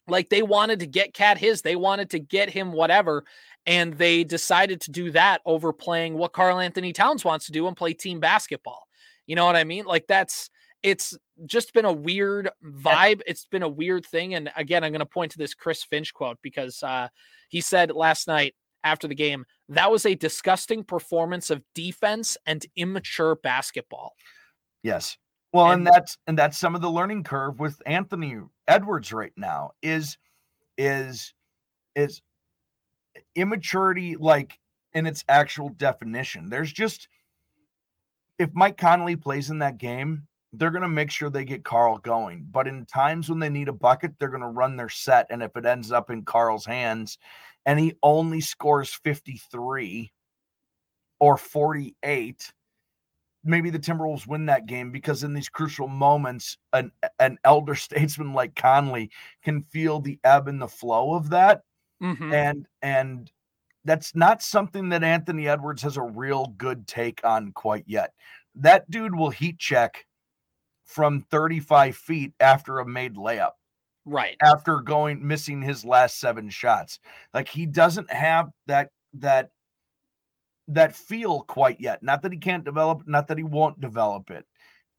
like, 0.08 0.30
they 0.30 0.43
wanted 0.43 0.80
to 0.80 0.88
get 0.88 1.13
KAT 1.13 1.38
his, 1.38 1.62
they 1.62 1.76
wanted 1.76 2.12
to 2.12 2.19
get 2.19 2.50
him 2.50 2.71
whatever. 2.71 3.26
And 3.65 3.95
they 3.95 4.24
decided 4.24 4.82
to 4.82 4.91
do 4.91 5.12
that 5.12 5.41
over 5.43 5.74
playing 5.74 6.15
what 6.15 6.34
Karl 6.34 6.60
Anthony 6.60 6.93
Towns 6.93 7.26
wants 7.26 7.48
to 7.48 7.52
do 7.52 7.67
and 7.67 7.76
play 7.76 7.93
team 7.93 8.19
basketball. 8.19 8.88
You 9.26 9.36
know 9.36 9.45
what 9.45 9.56
I 9.56 9.63
mean? 9.63 9.86
Like, 9.86 10.06
that's 10.08 10.52
it's 10.84 11.17
just 11.48 11.74
been 11.74 11.86
a 11.86 11.91
weird 11.91 12.52
vibe. 12.63 13.21
It's 13.26 13.48
been 13.48 13.63
a 13.63 13.67
weird 13.67 14.06
thing. 14.06 14.36
And 14.36 14.52
again, 14.56 14.84
I'm 14.84 14.91
going 14.91 15.00
to 15.00 15.06
point 15.08 15.32
to 15.32 15.39
this 15.39 15.56
Chris 15.56 15.84
Finch 15.84 16.13
quote 16.13 16.38
because 16.43 16.84
uh, 16.84 17.08
he 17.50 17.60
said 17.60 17.91
last 17.91 18.28
night 18.28 18.54
after 18.84 19.08
the 19.08 19.15
game 19.15 19.45
that 19.69 19.91
was 19.91 20.06
a 20.06 20.15
disgusting 20.15 20.84
performance 20.84 21.50
of 21.50 21.63
defense 21.74 22.38
and 22.45 22.65
immature 22.76 23.36
basketball. 23.36 24.13
Yes. 24.86 25.17
Well, 25.52 25.71
and, 25.71 25.80
and 25.80 25.88
that's 25.88 26.17
and 26.28 26.38
that's 26.38 26.60
some 26.60 26.76
of 26.76 26.82
the 26.82 26.91
learning 26.91 27.24
curve 27.24 27.60
with 27.60 27.82
Anthony 27.88 28.38
Edwards 28.67 29.12
right 29.12 29.34
now 29.36 29.71
is 29.82 30.15
is 30.78 31.34
is 31.95 32.21
immaturity 33.34 34.15
like 34.15 34.60
in 34.93 35.08
its 35.08 35.26
actual 35.28 35.69
definition. 35.69 36.50
There's 36.50 36.71
just 36.71 37.08
if 38.38 38.52
Mike 38.54 38.78
Conley 38.78 39.15
plays 39.15 39.50
in 39.50 39.58
that 39.60 39.80
game, 39.80 40.28
they're 40.54 40.69
going 40.69 40.84
to 40.84 40.88
make 40.88 41.10
sure 41.10 41.32
they 41.32 41.45
get 41.45 41.63
Karl 41.63 41.98
going. 41.98 42.45
But 42.52 42.67
in 42.67 42.86
times 42.86 43.28
when 43.28 43.39
they 43.39 43.50
need 43.50 43.69
a 43.69 43.74
bucket, 43.74 44.12
they're 44.19 44.30
going 44.30 44.41
to 44.41 44.48
run 44.50 44.76
their 44.76 44.89
set. 44.89 45.26
And 45.32 45.41
if 45.41 45.58
it 45.58 45.65
ends 45.65 45.91
up 45.91 46.12
in 46.12 46.26
Karl's 46.26 46.65
hands 46.65 47.17
and 47.65 47.80
he 47.80 47.95
only 48.04 48.39
scores 48.39 48.93
53 48.93 50.12
or 51.19 51.38
48, 51.38 52.54
maybe 53.45 53.69
the 53.69 53.79
Timberwolves 53.79 54.27
win 54.27 54.47
that 54.47 54.65
game 54.65 54.91
because 54.91 55.23
in 55.23 55.34
these 55.34 55.49
crucial 55.49 55.88
moments, 55.88 56.58
an, 56.73 56.91
an 57.19 57.38
elder 57.43 57.75
statesman 57.75 58.34
like 58.34 58.55
Conley 58.55 59.12
can 59.43 59.62
feel 59.62 59.99
the 59.99 60.19
ebb 60.23 60.47
and 60.47 60.62
the 60.62 60.67
flow 60.67 61.13
of 61.13 61.29
that. 61.29 61.62
Mm-hmm. 62.01 62.34
And, 62.34 62.67
and, 62.81 63.31
that's 63.86 64.15
not 64.15 64.41
something 64.41 64.89
that 64.89 65.03
Anthony 65.03 65.47
Edwards 65.47 65.84
has 65.84 65.95
a 65.95 66.01
real 66.01 66.47
good 66.58 66.88
take 66.88 67.23
on 67.23 67.51
quite 67.51 67.84
yet. 67.86 68.13
That 68.55 68.89
dude 68.89 69.15
will 69.15 69.29
heat 69.29 69.60
check 69.60 70.05
from 70.86 71.21
35 71.29 71.95
feet 71.95 72.34
after 72.39 72.79
a 72.79 72.86
made 72.86 73.15
layup. 73.15 73.51
Right. 74.05 74.38
After 74.41 74.81
going 74.81 75.25
missing 75.25 75.62
his 75.62 75.86
last 75.86 76.19
seven 76.19 76.49
shots. 76.49 76.99
Like 77.34 77.47
he 77.47 77.65
doesn't 77.65 78.12
have 78.12 78.49
that 78.67 78.89
that 79.13 79.49
that 80.67 80.95
feel 80.95 81.41
quite 81.41 81.80
yet. 81.80 82.01
Not 82.04 82.21
that 82.23 82.32
he 82.32 82.38
can't 82.38 82.63
develop, 82.63 83.04
not 83.08 83.28
that 83.28 83.38
he 83.38 83.43
won't 83.43 83.80
develop 83.80 84.32
it. 84.32 84.45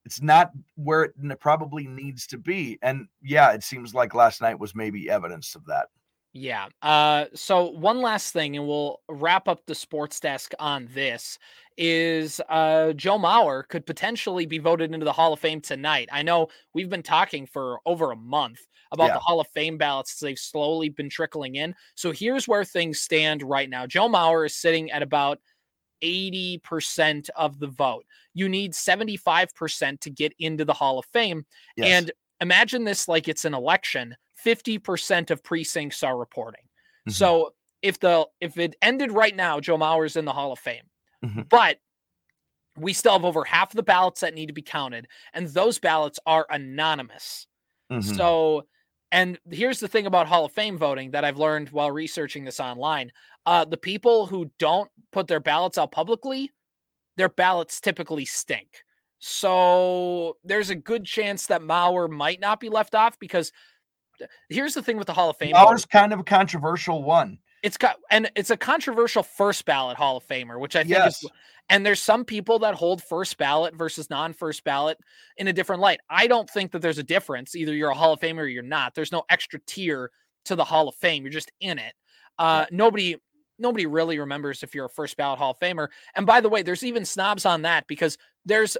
It's 0.05 0.23
not 0.23 0.53
where 0.77 1.03
it 1.05 1.41
probably 1.41 1.87
needs 1.87 2.29
to 2.29 2.39
be. 2.39 2.79
And 2.83 3.09
yeah, 3.23 3.53
it 3.53 3.65
seems 3.65 3.93
like 3.93 4.15
last 4.15 4.41
night 4.41 4.59
was 4.59 4.75
maybe 4.75 5.11
evidence 5.11 5.57
of 5.57 5.67
that. 5.67 5.89
Yeah. 6.33 6.69
Uh, 6.83 7.25
so 7.35 7.71
one 7.71 8.03
last 8.03 8.33
thing, 8.33 8.57
and 8.57 8.69
we'll 8.69 9.01
wrap 9.09 9.49
up 9.49 9.65
the 9.67 9.75
sports 9.75 10.21
desk 10.21 10.53
on 10.61 10.87
this 10.95 11.39
is 11.79 12.41
uh, 12.49 12.93
Joe 12.93 13.19
Mauer 13.19 13.67
could 13.67 13.87
potentially 13.87 14.47
be 14.47 14.59
voted 14.59 14.93
into 14.93 15.05
the 15.05 15.13
Hall 15.13 15.33
of 15.33 15.41
Fame 15.41 15.61
tonight. 15.61 16.09
I 16.13 16.23
know 16.23 16.49
we've 16.75 16.91
been 16.91 17.03
talking 17.03 17.47
for 17.47 17.81
over 17.87 18.13
a 18.13 18.17
month 18.17 18.61
about 18.93 19.09
yeah. 19.09 19.15
the 19.15 19.21
Hall 19.21 19.41
of 19.41 19.49
Fame 19.49 19.79
ballots. 19.79 20.21
They've 20.21 20.39
slowly 20.39 20.91
been 20.91 21.09
trickling 21.09 21.57
in. 21.57 21.75
So 21.95 22.13
here's 22.13 22.47
where 22.47 22.65
things 22.65 23.01
stand 23.01 23.43
right 23.43 23.69
now. 23.69 23.87
Joe 23.87 24.09
Mauer 24.09 24.47
is 24.47 24.55
sitting 24.55 24.91
at 24.91 25.03
about 25.03 25.41
80% 26.03 27.29
of 27.37 27.59
the 27.59 27.67
vote. 27.69 28.05
You 28.35 28.49
need 28.49 28.73
75% 28.73 30.01
to 30.01 30.11
get 30.11 30.33
into 30.39 30.65
the 30.65 30.73
Hall 30.73 30.99
of 30.99 31.07
Fame. 31.13 31.45
Yes. 31.77 31.89
And 31.91 32.13
imagine 32.41 32.85
this 32.85 33.09
like 33.09 33.29
it's 33.29 33.45
an 33.45 33.55
election 33.55 34.17
50% 34.45 35.31
of 35.31 35.43
precincts 35.43 36.03
are 36.03 36.17
reporting. 36.17 36.63
Mm-hmm. 36.63 37.13
So 37.13 37.55
if 37.83 37.99
the 38.01 38.27
if 38.41 38.59
it 38.59 38.77
ended 38.83 39.13
right 39.13 39.35
now, 39.35 39.61
Joe 39.61 39.77
Mauer's 39.79 40.17
in 40.17 40.25
the 40.25 40.33
Hall 40.33 40.53
of 40.53 40.59
Fame. 40.59 40.85
Mm-hmm. 41.25 41.43
But 41.49 41.79
we 42.77 42.93
still 42.93 43.13
have 43.13 43.25
over 43.25 43.45
half 43.45 43.73
the 43.73 43.83
ballots 43.83 44.21
that 44.21 44.35
need 44.35 44.47
to 44.47 44.53
be 44.53 44.63
counted, 44.63 45.09
and 45.33 45.47
those 45.49 45.79
ballots 45.79 46.19
are 46.27 46.47
anonymous. 46.51 47.47
Mm-hmm. 47.91 48.15
So, 48.15 48.67
and 49.13 49.39
here's 49.51 49.81
the 49.81 49.89
thing 49.89 50.07
about 50.07 50.27
Hall 50.27 50.45
of 50.45 50.53
Fame 50.53 50.79
voting 50.79 51.13
that 51.13 51.25
I've 51.25 51.39
learned 51.39 51.71
while 51.71 51.91
researching 51.91 52.45
this 52.45 52.61
online: 52.61 53.13
uh, 53.45 53.65
the 53.65 53.77
people 53.77 54.27
who 54.27 54.51
don't 54.59 54.91
put 55.13 55.27
their 55.29 55.41
ballots 55.41 55.79
out 55.79 55.93
publicly, 55.93 56.51
their 57.17 57.29
ballots 57.29 57.81
typically 57.81 58.25
stink. 58.25 58.85
So 59.19 60.37
there's 60.45 60.71
a 60.71 60.75
good 60.75 61.05
chance 61.05 61.47
that 61.47 61.63
Mauer 61.63 62.11
might 62.11 62.41
not 62.41 62.61
be 62.61 62.69
left 62.69 62.95
off 62.95 63.19
because 63.19 63.53
here's 64.49 64.75
the 64.75 64.83
thing 64.83 64.97
with 64.97 65.07
the 65.07 65.13
Hall 65.13 65.31
of 65.31 65.37
Fame. 65.37 65.55
Mauer's 65.55 65.87
kind 65.87 66.13
of 66.13 66.21
a 66.21 66.25
controversial 66.25 67.03
one. 67.03 67.39
It's 67.63 67.77
got 67.77 67.97
and 68.11 68.31
it's 68.37 68.51
a 68.51 68.57
controversial 68.57 69.23
first 69.23 69.65
ballot 69.65 69.97
Hall 69.97 70.19
of 70.19 70.27
Famer, 70.27 70.61
which 70.61 70.77
I 70.77 70.81
think 70.81 70.91
yes. 70.91 71.23
is 71.23 71.31
and 71.69 71.85
there's 71.85 72.01
some 72.01 72.25
people 72.25 72.61
that 72.61 72.75
hold 72.75 73.03
first 73.03 73.39
ballot 73.39 73.75
versus 73.75 74.09
non-first 74.09 74.63
ballot 74.65 74.99
in 75.37 75.49
a 75.49 75.53
different 75.53 75.83
light. 75.83 76.01
I 76.09 76.27
don't 76.27 76.49
think 76.49 76.73
that 76.73 76.81
there's 76.81 76.99
a 76.99 77.03
difference. 77.03 77.57
Either 77.57 77.75
you're 77.75 77.91
a 77.91 77.95
Hall 77.95 78.13
of 78.13 78.21
Famer 78.21 78.39
or 78.39 78.47
you're 78.47 78.63
not. 78.63 78.95
There's 78.95 79.13
no 79.13 79.25
extra 79.29 79.59
tier 79.67 80.11
to 80.45 80.55
the 80.55 80.65
Hall 80.65 80.89
of 80.89 80.95
Fame. 80.95 81.25
You're 81.25 81.33
just 81.33 81.51
in 81.61 81.79
it. 81.79 81.95
Uh, 82.39 82.67
nobody 82.71 83.17
nobody 83.59 83.87
really 83.87 84.19
remembers 84.19 84.63
if 84.63 84.75
you're 84.75 84.85
a 84.85 84.91
first 84.91 85.17
ballot 85.17 85.39
Hall 85.39 85.53
of 85.53 85.59
Famer. 85.59 85.89
And 86.15 86.27
by 86.27 86.41
the 86.41 86.49
way, 86.49 86.63
there's 86.63 86.85
even 86.85 87.05
snobs 87.05 87.47
on 87.47 87.63
that 87.63 87.87
because 87.87 88.19
there's 88.45 88.77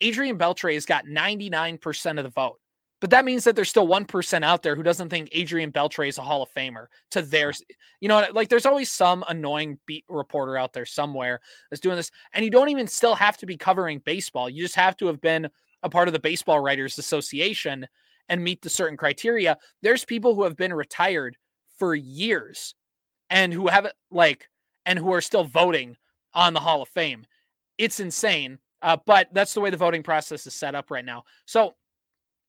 Adrian 0.00 0.36
Beltre 0.36 0.74
has 0.74 0.84
got 0.84 1.06
99% 1.06 2.18
of 2.18 2.24
the 2.24 2.30
vote. 2.30 2.58
But 3.00 3.10
that 3.10 3.26
means 3.26 3.44
that 3.44 3.54
there's 3.54 3.68
still 3.68 3.86
1% 3.86 4.42
out 4.42 4.62
there 4.62 4.74
who 4.74 4.82
doesn't 4.82 5.10
think 5.10 5.28
Adrian 5.32 5.70
Beltre 5.70 6.08
is 6.08 6.16
a 6.16 6.22
Hall 6.22 6.42
of 6.42 6.50
Famer 6.52 6.86
to 7.10 7.20
theirs. 7.20 7.62
You 8.00 8.08
know, 8.08 8.26
like 8.32 8.48
there's 8.48 8.64
always 8.64 8.90
some 8.90 9.22
annoying 9.28 9.78
beat 9.86 10.04
reporter 10.08 10.56
out 10.56 10.72
there 10.72 10.86
somewhere 10.86 11.40
that's 11.70 11.80
doing 11.80 11.96
this. 11.96 12.10
And 12.32 12.44
you 12.44 12.50
don't 12.50 12.70
even 12.70 12.86
still 12.86 13.14
have 13.14 13.36
to 13.38 13.46
be 13.46 13.56
covering 13.56 13.98
baseball. 13.98 14.48
You 14.48 14.62
just 14.62 14.76
have 14.76 14.96
to 14.98 15.06
have 15.08 15.20
been 15.20 15.48
a 15.82 15.90
part 15.90 16.08
of 16.08 16.14
the 16.14 16.20
Baseball 16.20 16.60
Writers 16.60 16.98
Association 16.98 17.86
and 18.28 18.42
meet 18.42 18.62
the 18.62 18.70
certain 18.70 18.96
criteria. 18.96 19.58
There's 19.82 20.04
people 20.04 20.34
who 20.34 20.44
have 20.44 20.56
been 20.56 20.72
retired 20.72 21.36
for 21.78 21.94
years 21.94 22.74
and 23.28 23.52
who 23.52 23.68
haven't 23.68 23.94
like 24.10 24.48
and 24.86 24.98
who 24.98 25.12
are 25.12 25.20
still 25.20 25.44
voting 25.44 25.96
on 26.32 26.54
the 26.54 26.60
Hall 26.60 26.80
of 26.80 26.88
Fame. 26.88 27.26
It's 27.76 28.00
insane. 28.00 28.58
Uh, 28.82 28.96
but 29.06 29.28
that's 29.32 29.54
the 29.54 29.60
way 29.60 29.70
the 29.70 29.76
voting 29.76 30.02
process 30.02 30.46
is 30.46 30.54
set 30.54 30.74
up 30.74 30.90
right 30.90 31.04
now. 31.04 31.24
So 31.44 31.74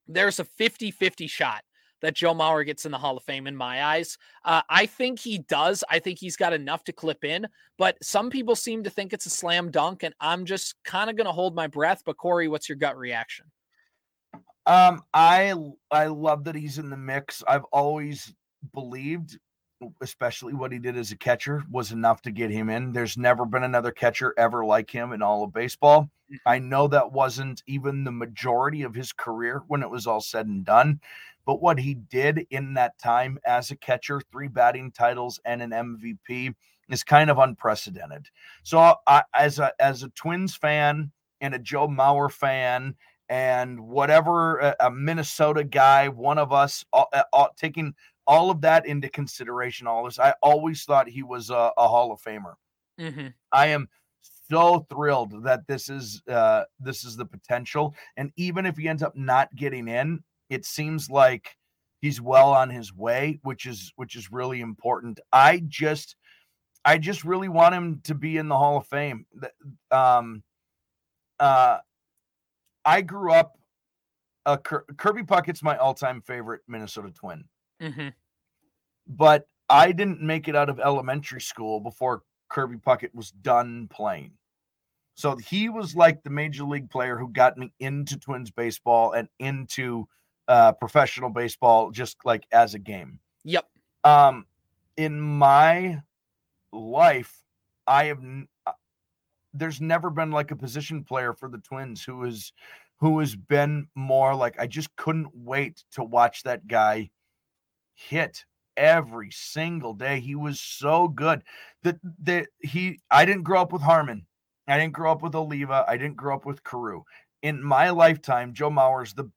there's 0.07 0.39
a 0.39 0.45
50 0.45 0.91
50 0.91 1.27
shot 1.27 1.63
that 2.01 2.15
Joe 2.15 2.33
Mauer 2.33 2.65
gets 2.65 2.85
in 2.85 2.91
the 2.91 2.97
Hall 2.97 3.17
of 3.17 3.23
Fame 3.23 3.47
in 3.47 3.55
my 3.55 3.83
eyes. 3.83 4.17
Uh, 4.45 4.61
I 4.69 4.85
think 4.85 5.19
he 5.19 5.39
does. 5.39 5.83
I 5.89 5.99
think 5.99 6.19
he's 6.19 6.35
got 6.35 6.53
enough 6.53 6.83
to 6.85 6.93
clip 6.93 7.23
in, 7.23 7.47
but 7.77 7.97
some 8.03 8.29
people 8.29 8.55
seem 8.55 8.83
to 8.83 8.89
think 8.89 9.13
it's 9.13 9.25
a 9.25 9.31
slam 9.31 9.71
dunk, 9.71 10.03
and 10.03 10.13
I'm 10.19 10.45
just 10.45 10.75
kind 10.83 11.09
of 11.09 11.15
going 11.15 11.25
to 11.25 11.33
hold 11.33 11.55
my 11.55 11.67
breath. 11.67 12.03
But 12.05 12.17
Corey, 12.17 12.47
what's 12.47 12.69
your 12.69 12.75
gut 12.75 12.97
reaction? 12.97 13.45
Um, 14.65 15.01
I 15.13 15.53
I 15.89 16.07
love 16.07 16.43
that 16.43 16.55
he's 16.55 16.77
in 16.77 16.89
the 16.89 16.97
mix. 16.97 17.43
I've 17.47 17.63
always 17.71 18.33
believed, 18.73 19.39
especially 20.01 20.53
what 20.53 20.71
he 20.71 20.79
did 20.79 20.97
as 20.97 21.11
a 21.11 21.17
catcher, 21.17 21.63
was 21.69 21.91
enough 21.91 22.21
to 22.23 22.31
get 22.31 22.49
him 22.49 22.69
in. 22.69 22.91
There's 22.91 23.17
never 23.17 23.45
been 23.45 23.63
another 23.63 23.91
catcher 23.91 24.33
ever 24.37 24.65
like 24.65 24.89
him 24.89 25.13
in 25.13 25.21
all 25.21 25.43
of 25.43 25.53
baseball. 25.53 26.09
Mm. 26.31 26.37
I 26.45 26.59
know 26.59 26.87
that 26.87 27.11
wasn't 27.11 27.63
even 27.67 28.03
the 28.03 28.11
majority 28.11 28.83
of 28.83 28.95
his 28.95 29.13
career 29.13 29.63
when 29.67 29.83
it 29.83 29.89
was 29.89 30.07
all 30.07 30.21
said 30.21 30.47
and 30.47 30.65
done, 30.65 30.99
but 31.45 31.61
what 31.61 31.79
he 31.79 31.93
did 31.93 32.45
in 32.49 32.73
that 32.73 32.97
time 32.97 33.39
as 33.45 33.71
a 33.71 33.75
catcher, 33.75 34.21
three 34.31 34.47
batting 34.47 34.91
titles 34.91 35.39
and 35.45 35.61
an 35.61 35.71
MVP 35.71 36.53
is 36.89 37.03
kind 37.03 37.29
of 37.29 37.37
unprecedented. 37.37 38.27
So 38.63 38.95
I, 39.05 39.23
as 39.33 39.59
a 39.59 39.71
as 39.79 40.03
a 40.03 40.09
Twins 40.09 40.55
fan 40.55 41.11
and 41.41 41.53
a 41.53 41.59
Joe 41.59 41.87
Mauer 41.87 42.31
fan 42.31 42.95
and 43.29 43.79
whatever 43.79 44.75
a, 44.79 44.89
Minnesota 44.89 45.63
guy, 45.63 46.07
one 46.07 46.37
of 46.37 46.53
us 46.53 46.85
all, 46.93 47.09
all, 47.33 47.49
taking 47.57 47.93
all 48.27 48.51
of 48.51 48.61
that 48.61 48.85
into 48.85 49.09
consideration, 49.09 49.87
all 49.87 50.03
this, 50.05 50.19
I 50.19 50.33
always 50.43 50.83
thought 50.83 51.07
he 51.07 51.23
was 51.23 51.49
a, 51.49 51.71
a 51.77 51.87
Hall 51.87 52.11
of 52.11 52.21
Famer. 52.21 52.53
Mm-hmm. 52.99 53.27
I 53.51 53.67
am 53.67 53.87
so 54.49 54.85
thrilled 54.89 55.43
that 55.43 55.67
this 55.67 55.89
is 55.89 56.21
uh 56.29 56.63
this 56.79 57.03
is 57.03 57.17
the 57.17 57.25
potential 57.25 57.93
and 58.15 58.31
even 58.37 58.65
if 58.65 58.77
he 58.77 58.87
ends 58.87 59.03
up 59.03 59.13
not 59.13 59.53
getting 59.55 59.89
in 59.89 60.23
it 60.49 60.65
seems 60.65 61.09
like 61.09 61.57
He's 61.99 62.21
well 62.21 62.51
on 62.53 62.69
his 62.69 62.93
way, 62.93 63.39
which 63.41 63.65
is 63.65 63.91
which 63.95 64.15
is 64.15 64.31
really 64.31 64.61
important. 64.61 65.19
I 65.33 65.63
just 65.67 66.15
I 66.85 66.99
just 66.99 67.23
really 67.23 67.49
want 67.49 67.73
him 67.73 68.01
to 68.03 68.13
be 68.13 68.37
in 68.37 68.47
the 68.47 68.57
Hall 68.57 68.77
of 68.77 68.85
Fame. 68.85 69.25
Um, 69.89 70.43
uh, 71.39 71.79
I 72.85 73.01
grew 73.01 73.33
up. 73.33 73.53
Uh, 74.45 74.57
Kirby 74.57 75.23
Puckett's 75.23 75.61
my 75.61 75.75
all-time 75.75 76.21
favorite 76.21 76.61
Minnesota 76.69 77.11
Twin, 77.11 77.43
mm-hmm. 77.81 78.09
but 79.07 79.47
I 79.69 79.91
didn't 79.91 80.21
make 80.21 80.47
it 80.47 80.55
out 80.55 80.69
of 80.69 80.79
elementary 80.79 81.41
school 81.41 81.79
before 81.79 82.23
Kirby 82.49 82.77
Puckett 82.77 83.13
was 83.13 83.31
done 83.31 83.87
playing. 83.89 84.31
So 85.15 85.35
he 85.35 85.67
was 85.67 85.95
like 85.95 86.23
the 86.23 86.29
major 86.29 86.63
league 86.63 86.89
player 86.89 87.17
who 87.17 87.29
got 87.29 87.57
me 87.57 87.73
into 87.79 88.19
Twins 88.19 88.51
baseball 88.51 89.13
and 89.13 89.27
into 89.39 90.07
uh, 90.47 90.73
professional 90.73 91.31
baseball, 91.31 91.91
just 91.91 92.17
like 92.23 92.45
as 92.51 92.75
a 92.75 92.79
game. 92.79 93.19
Yep. 93.43 93.65
Um, 94.03 94.45
in 94.95 95.19
my 95.19 96.01
life, 96.71 97.43
I 97.87 98.05
have 98.05 98.23
uh, 98.65 98.71
there's 99.53 99.81
never 99.81 100.09
been 100.09 100.31
like 100.31 100.51
a 100.51 100.55
position 100.55 101.03
player 101.03 101.33
for 101.33 101.49
the 101.49 101.57
Twins 101.57 102.03
who 102.03 102.23
is 102.23 102.53
who 102.99 103.19
has 103.19 103.35
been 103.35 103.87
more 103.95 104.35
like 104.35 104.59
I 104.59 104.67
just 104.67 104.95
couldn't 104.95 105.29
wait 105.33 105.83
to 105.93 106.03
watch 106.03 106.43
that 106.43 106.67
guy 106.67 107.09
hit 107.97 108.45
every 108.77 109.31
single 109.31 109.93
day. 109.93 110.19
He 110.19 110.35
was 110.35 110.61
so 110.61 111.07
good 111.07 111.43
that 111.83 111.97
that 112.23 112.47
he 112.59 112.99
I 113.11 113.25
didn't 113.25 113.43
grow 113.43 113.61
up 113.61 113.73
with 113.73 113.81
Harmon. 113.81 114.25
I 114.67 114.77
didn't 114.77 114.93
grow 114.93 115.11
up 115.11 115.21
with 115.21 115.35
Oliva. 115.35 115.85
I 115.87 115.97
didn't 115.97 116.17
grow 116.17 116.35
up 116.35 116.45
with 116.45 116.63
Carew. 116.63 117.03
In 117.41 117.63
my 117.63 117.89
lifetime, 117.89 118.53
Joe 118.53 118.69
Mauer's 118.69 119.13
the 119.13 119.29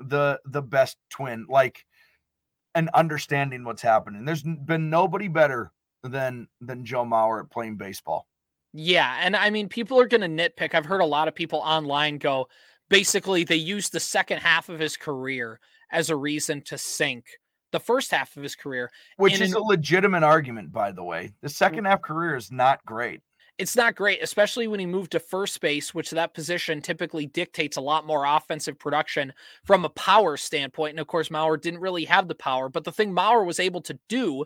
the 0.00 0.40
the 0.44 0.62
best 0.62 0.98
twin, 1.10 1.46
like 1.48 1.84
and 2.74 2.90
understanding 2.90 3.64
what's 3.64 3.82
happening. 3.82 4.24
There's 4.24 4.42
been 4.42 4.90
nobody 4.90 5.28
better 5.28 5.72
than 6.02 6.48
than 6.60 6.84
Joe 6.84 7.04
Mauer 7.04 7.42
at 7.42 7.50
playing 7.50 7.76
baseball. 7.76 8.26
Yeah, 8.72 9.18
and 9.22 9.34
I 9.34 9.50
mean 9.50 9.68
people 9.68 9.98
are 9.98 10.08
to 10.08 10.18
nitpick. 10.18 10.74
I've 10.74 10.86
heard 10.86 11.00
a 11.00 11.06
lot 11.06 11.28
of 11.28 11.34
people 11.34 11.60
online 11.60 12.18
go 12.18 12.48
basically 12.88 13.44
they 13.44 13.56
use 13.56 13.88
the 13.88 14.00
second 14.00 14.38
half 14.38 14.68
of 14.68 14.78
his 14.78 14.96
career 14.96 15.58
as 15.90 16.10
a 16.10 16.16
reason 16.16 16.60
to 16.62 16.78
sink 16.78 17.24
the 17.72 17.80
first 17.80 18.10
half 18.10 18.36
of 18.36 18.42
his 18.42 18.54
career, 18.54 18.90
which 19.16 19.40
is 19.40 19.52
an, 19.52 19.58
a 19.58 19.64
legitimate 19.64 20.22
argument 20.22 20.72
by 20.72 20.92
the 20.92 21.02
way. 21.02 21.32
The 21.42 21.48
second 21.48 21.86
half 21.86 22.02
career 22.02 22.36
is 22.36 22.50
not 22.50 22.84
great 22.84 23.20
it's 23.58 23.76
not 23.76 23.94
great, 23.94 24.22
especially 24.22 24.68
when 24.68 24.80
he 24.80 24.86
moved 24.86 25.12
to 25.12 25.20
first 25.20 25.60
base, 25.60 25.94
which 25.94 26.10
that 26.10 26.34
position 26.34 26.82
typically 26.82 27.26
dictates 27.26 27.78
a 27.78 27.80
lot 27.80 28.06
more 28.06 28.26
offensive 28.26 28.78
production 28.78 29.32
from 29.64 29.84
a 29.84 29.90
power 29.90 30.36
standpoint. 30.36 30.90
And 30.90 31.00
of 31.00 31.06
course, 31.06 31.30
Mauer 31.30 31.60
didn't 31.60 31.80
really 31.80 32.04
have 32.04 32.28
the 32.28 32.34
power, 32.34 32.68
but 32.68 32.84
the 32.84 32.92
thing 32.92 33.14
Mauer 33.14 33.46
was 33.46 33.58
able 33.58 33.80
to 33.82 33.98
do 34.08 34.44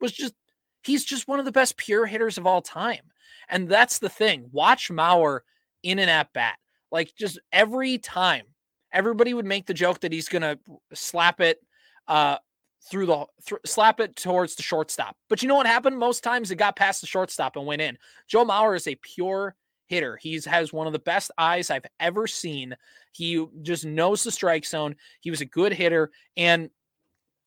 was 0.00 0.12
just 0.12 0.34
he's 0.82 1.04
just 1.04 1.28
one 1.28 1.38
of 1.38 1.44
the 1.44 1.52
best 1.52 1.76
pure 1.76 2.06
hitters 2.06 2.36
of 2.36 2.46
all 2.46 2.62
time. 2.62 3.02
And 3.48 3.68
that's 3.68 3.98
the 3.98 4.08
thing. 4.08 4.48
Watch 4.50 4.90
Mauer 4.90 5.40
in 5.82 5.98
an 6.00 6.08
at 6.08 6.32
bat. 6.32 6.58
Like 6.90 7.12
just 7.16 7.38
every 7.52 7.98
time, 7.98 8.44
everybody 8.92 9.34
would 9.34 9.46
make 9.46 9.66
the 9.66 9.74
joke 9.74 10.00
that 10.00 10.12
he's 10.12 10.28
going 10.28 10.42
to 10.42 10.58
slap 10.94 11.40
it 11.40 11.60
uh, 12.08 12.38
through 12.90 13.06
the 13.06 13.26
th- 13.46 13.60
slap 13.66 14.00
it 14.00 14.16
towards 14.16 14.54
the 14.54 14.62
shortstop. 14.62 15.16
But 15.28 15.42
you 15.42 15.48
know 15.48 15.54
what 15.54 15.66
happened? 15.66 15.98
Most 15.98 16.22
times 16.22 16.50
it 16.50 16.56
got 16.56 16.76
past 16.76 17.00
the 17.00 17.06
shortstop 17.06 17.56
and 17.56 17.66
went 17.66 17.82
in. 17.82 17.98
Joe 18.26 18.44
Mauer 18.44 18.76
is 18.76 18.86
a 18.86 18.96
pure 18.96 19.54
hitter. 19.86 20.16
He 20.16 20.40
has 20.46 20.72
one 20.72 20.86
of 20.86 20.92
the 20.92 20.98
best 20.98 21.30
eyes 21.38 21.70
I've 21.70 21.86
ever 22.00 22.26
seen. 22.26 22.76
He 23.12 23.44
just 23.62 23.84
knows 23.84 24.22
the 24.22 24.30
strike 24.30 24.66
zone. 24.66 24.96
He 25.20 25.30
was 25.30 25.40
a 25.40 25.46
good 25.46 25.72
hitter 25.72 26.10
and 26.36 26.70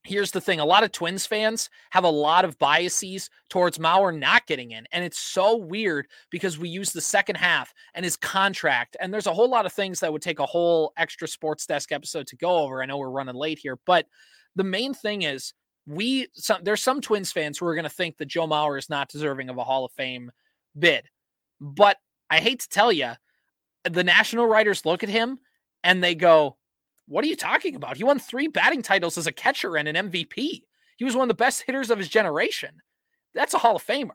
Here's 0.04 0.32
the 0.32 0.42
thing 0.42 0.60
a 0.60 0.66
lot 0.66 0.84
of 0.84 0.92
Twins 0.92 1.28
fans 1.28 1.70
have 1.92 2.06
a 2.06 2.10
lot 2.10 2.44
of 2.44 2.58
biases 2.58 3.30
towards 3.52 3.78
Mauer 3.78 4.18
not 4.18 4.48
getting 4.48 4.72
in. 4.72 4.88
And 4.92 5.04
it's 5.04 5.20
so 5.20 5.56
weird 5.56 6.08
because 6.32 6.58
we 6.58 6.70
use 6.70 6.92
the 6.92 7.02
second 7.02 7.36
half 7.36 7.72
and 7.94 8.04
his 8.04 8.18
contract. 8.18 8.98
And 9.00 9.14
there's 9.14 9.28
a 9.28 9.34
whole 9.34 9.50
lot 9.50 9.68
of 9.68 9.74
things 9.74 10.00
that 10.00 10.12
would 10.12 10.24
take 10.24 10.40
a 10.40 10.46
whole 10.46 10.92
extra 10.98 11.28
sports 11.28 11.68
desk 11.68 11.92
episode 11.92 12.26
to 12.28 12.36
go 12.36 12.58
over. 12.58 12.82
I 12.82 12.88
know 12.88 12.98
we're 12.98 13.12
running 13.12 13.36
late 13.36 13.60
here, 13.60 13.78
but 13.86 14.08
the 14.56 14.64
main 14.64 14.94
thing 14.94 15.22
is 15.24 15.54
we 15.88 16.28
some, 16.34 16.64
there's 16.64 16.82
some 16.82 17.02
Twins 17.02 17.32
fans 17.32 17.58
who 17.58 17.66
are 17.66 17.76
going 17.76 17.84
to 17.84 17.90
think 17.90 18.18
that 18.18 18.28
Joe 18.28 18.48
Mauer 18.48 18.78
is 18.78 18.90
not 18.90 19.10
deserving 19.10 19.50
of 19.50 19.58
a 19.58 19.64
Hall 19.64 19.86
of 19.86 19.92
Fame 19.94 20.32
bid. 20.78 21.06
But 21.60 21.98
I 22.30 22.40
hate 22.40 22.60
to 22.62 22.70
tell 22.70 22.92
you, 22.92 23.12
the 23.84 24.04
national 24.04 24.46
writers 24.46 24.86
look 24.86 25.04
at 25.04 25.10
him 25.10 25.40
and 25.84 26.04
they 26.04 26.16
go, 26.16 26.58
"What 27.08 27.24
are 27.24 27.28
you 27.28 27.36
talking 27.36 27.76
about? 27.76 27.98
He 27.98 28.04
won 28.04 28.20
3 28.20 28.48
batting 28.48 28.82
titles 28.82 29.18
as 29.18 29.28
a 29.28 29.32
catcher 29.32 29.76
and 29.76 29.88
an 29.88 29.96
MVP. 29.96 30.64
He 30.98 31.06
was 31.06 31.16
one 31.16 31.24
of 31.24 31.30
the 31.30 31.44
best 31.44 31.64
hitters 31.64 31.90
of 31.90 31.98
his 31.98 32.10
generation. 32.10 32.82
That's 33.34 33.54
a 33.54 33.58
Hall 33.58 33.76
of 33.76 33.86
Famer." 33.86 34.12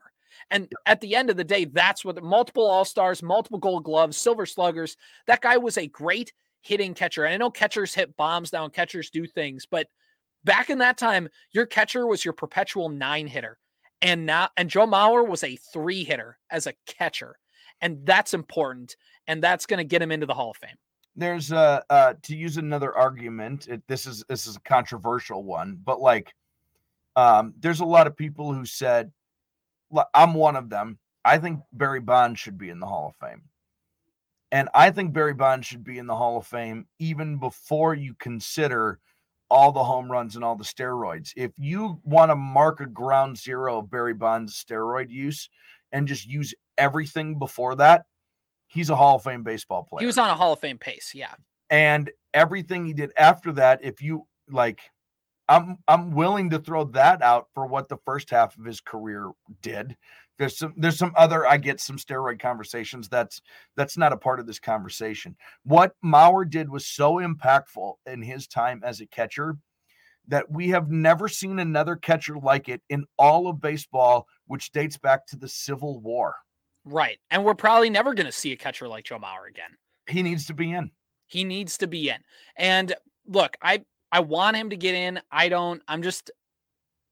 And 0.51 0.73
at 0.85 1.01
the 1.01 1.17
end 1.17 1.31
of 1.31 1.37
the 1.37 1.45
day, 1.45 1.65
that's 1.65 2.05
what 2.05 2.23
multiple 2.23 2.67
All 2.67 2.85
Stars, 2.85 3.23
multiple 3.23 3.59
Gold 3.59 3.83
Gloves, 3.83 4.17
Silver 4.17 4.47
Sluggers. 4.47 4.97
That 5.27 5.41
guy 5.41 5.57
was 5.57 5.77
a 5.77 5.89
great 5.89 6.33
hitting 6.61 6.95
catcher. 6.95 7.25
And 7.25 7.35
I 7.35 7.37
know 7.37 7.51
catchers 7.51 7.95
hit 7.95 8.17
bombs 8.17 8.51
down, 8.51 8.71
catchers 8.71 9.11
do 9.11 9.27
things, 9.27 9.67
but 9.67 9.89
Back 10.47 10.71
in 10.71 10.79
that 10.79 10.97
time, 10.97 11.29
your 11.51 11.67
catcher 11.67 12.07
was 12.07 12.25
your 12.25 12.33
perpetual 12.33 12.89
nine 12.89 13.27
hitter. 13.27 13.59
And 14.01 14.25
now 14.25 14.49
and 14.57 14.71
Joe 14.71 14.87
Mauer 14.87 15.27
was 15.27 15.43
a 15.43 15.57
three 15.57 16.05
hitter 16.05 16.39
as 16.51 16.69
a 16.69 16.75
catcher. 16.87 17.37
And 17.81 18.07
that's 18.07 18.33
important. 18.33 18.97
And 19.27 19.43
that's 19.43 19.67
going 19.67 19.79
to 19.79 19.85
get 19.85 20.01
him 20.01 20.13
into 20.13 20.25
the 20.25 20.35
Hall 20.35 20.53
of 20.53 20.57
Fame. 20.57 20.77
There's 21.17 21.51
uh, 21.51 21.81
uh 21.91 22.15
to 22.23 22.37
use 22.37 22.59
another 22.59 22.95
argument, 22.95 23.67
it, 23.67 23.83
this 23.89 24.07
is 24.07 24.25
this 24.29 24.47
is 24.47 24.55
a 24.55 24.61
controversial 24.61 25.43
one, 25.43 25.81
but 25.85 26.01
like 26.01 26.33
um 27.17 27.53
there's 27.59 27.81
a 27.81 27.85
lot 27.85 28.07
of 28.07 28.17
people 28.17 28.53
who 28.53 28.65
said 28.65 29.11
I'm 30.15 30.35
one 30.35 30.55
of 30.55 30.71
them. 30.71 30.99
I 31.25 31.39
think 31.39 31.61
Barry 31.73 32.01
Bonds 32.01 32.39
should 32.39 32.57
be 32.57 32.71
in 32.71 32.79
the 32.79 32.87
Hall 32.87 33.09
of 33.09 33.29
Fame. 33.29 33.43
And 34.53 34.69
I 34.75 34.93
think 34.93 35.13
Barry 35.13 35.35
Bonds 35.35 35.67
should 35.67 35.83
be 35.83 35.99
in 35.99 36.07
the 36.07 36.15
Hall 36.15 36.37
of 36.37 36.47
Fame 36.47 36.87
even 37.01 37.39
before 37.39 37.95
you 37.95 38.15
consider 38.21 39.01
all 39.51 39.73
the 39.73 39.85
home 39.85 40.11
runs 40.11 40.35
and 40.35 40.45
all 40.45 40.57
the 40.57 40.65
steroids. 40.65 41.33
If 41.37 41.53
you 41.57 42.01
want 42.05 42.31
to 42.31 42.37
mark 42.37 42.81
a 42.81 42.87
ground 42.87 43.39
zero 43.39 43.79
of 43.79 43.91
Barry 43.91 44.15
Bonds' 44.15 44.63
steroid 44.63 45.11
use 45.11 45.49
and 45.93 46.09
just 46.09 46.27
use 46.27 46.55
everything 46.79 47.39
before 47.39 47.75
that, 47.77 48.05
he's 48.67 48.91
a 48.91 48.97
Hall 48.97 49.17
of 49.17 49.23
Fame 49.23 49.43
baseball 49.43 49.85
player. 49.85 50.01
He 50.01 50.07
was 50.07 50.19
on 50.19 50.31
a 50.31 50.35
Hall 50.35 50.53
of 50.53 50.61
Fame 50.61 50.79
pace, 50.79 51.13
yeah. 51.15 51.35
And 51.71 52.11
everything 52.35 52.85
he 52.85 52.93
did 52.93 53.13
after 53.17 53.53
that, 53.53 53.81
if 53.83 54.03
you 54.03 54.27
like, 54.49 54.81
I'm 55.49 55.79
I'm 55.87 56.13
willing 56.13 56.51
to 56.51 56.59
throw 56.59 56.85
that 56.85 57.23
out 57.23 57.47
for 57.55 57.67
what 57.67 57.89
the 57.89 57.99
first 58.05 58.31
half 58.31 58.59
of 58.59 58.65
his 58.65 58.81
career 58.81 59.31
did 59.63 59.97
there's 60.39 60.59
some 60.59 60.75
there's 60.77 60.99
some 60.99 61.13
other 61.17 61.47
I 61.47 61.57
get 61.57 61.81
some 61.81 61.97
steroid 61.97 62.41
conversations 62.41 63.09
that's 63.09 63.41
that's 63.77 63.97
not 63.97 64.13
a 64.13 64.17
part 64.17 64.41
of 64.41 64.47
this 64.47 64.59
conversation. 64.59 65.37
What 65.65 65.95
Mauer 66.05 66.49
did 66.49 66.69
was 66.69 66.87
so 66.87 67.15
impactful 67.15 67.95
in 68.07 68.23
his 68.23 68.47
time 68.47 68.83
as 68.85 69.01
a 69.01 69.07
catcher 69.07 69.57
that 70.29 70.51
we 70.51 70.69
have 70.69 70.91
never 70.91 71.29
seen 71.29 71.59
another 71.59 71.97
catcher 71.97 72.37
like 72.37 72.69
it 72.69 72.83
in 72.89 73.05
all 73.19 73.49
of 73.49 73.61
baseball, 73.61 74.27
which 74.47 74.73
dates 74.73 74.97
back 74.97 75.27
to 75.27 75.37
the 75.37 75.49
Civil 75.49 76.01
War. 76.01 76.35
Right. 76.85 77.19
And 77.31 77.45
we're 77.45 77.55
probably 77.55 77.91
never 77.91 78.13
going 78.15 78.27
to 78.27 78.33
see 78.33 78.53
a 78.53 78.57
catcher 78.57 78.89
like 78.89 79.05
Joe 79.05 79.19
Mauer 79.19 79.49
again. 79.49 79.71
He 80.09 80.23
needs 80.23 80.47
to 80.47 80.55
be 80.55 80.73
in. 80.73 80.91
He 81.27 81.45
needs 81.45 81.79
to 81.79 81.87
be 81.87 82.09
in. 82.09 82.19
And 82.57 82.95
look, 83.27 83.57
I 83.63 83.85
I 84.13 84.21
want 84.21 84.57
him 84.57 84.71
to 84.71 84.77
get 84.77 84.95
in. 84.95 85.21
I 85.31 85.49
don't 85.49 85.83
I'm 85.89 86.03
just 86.03 86.31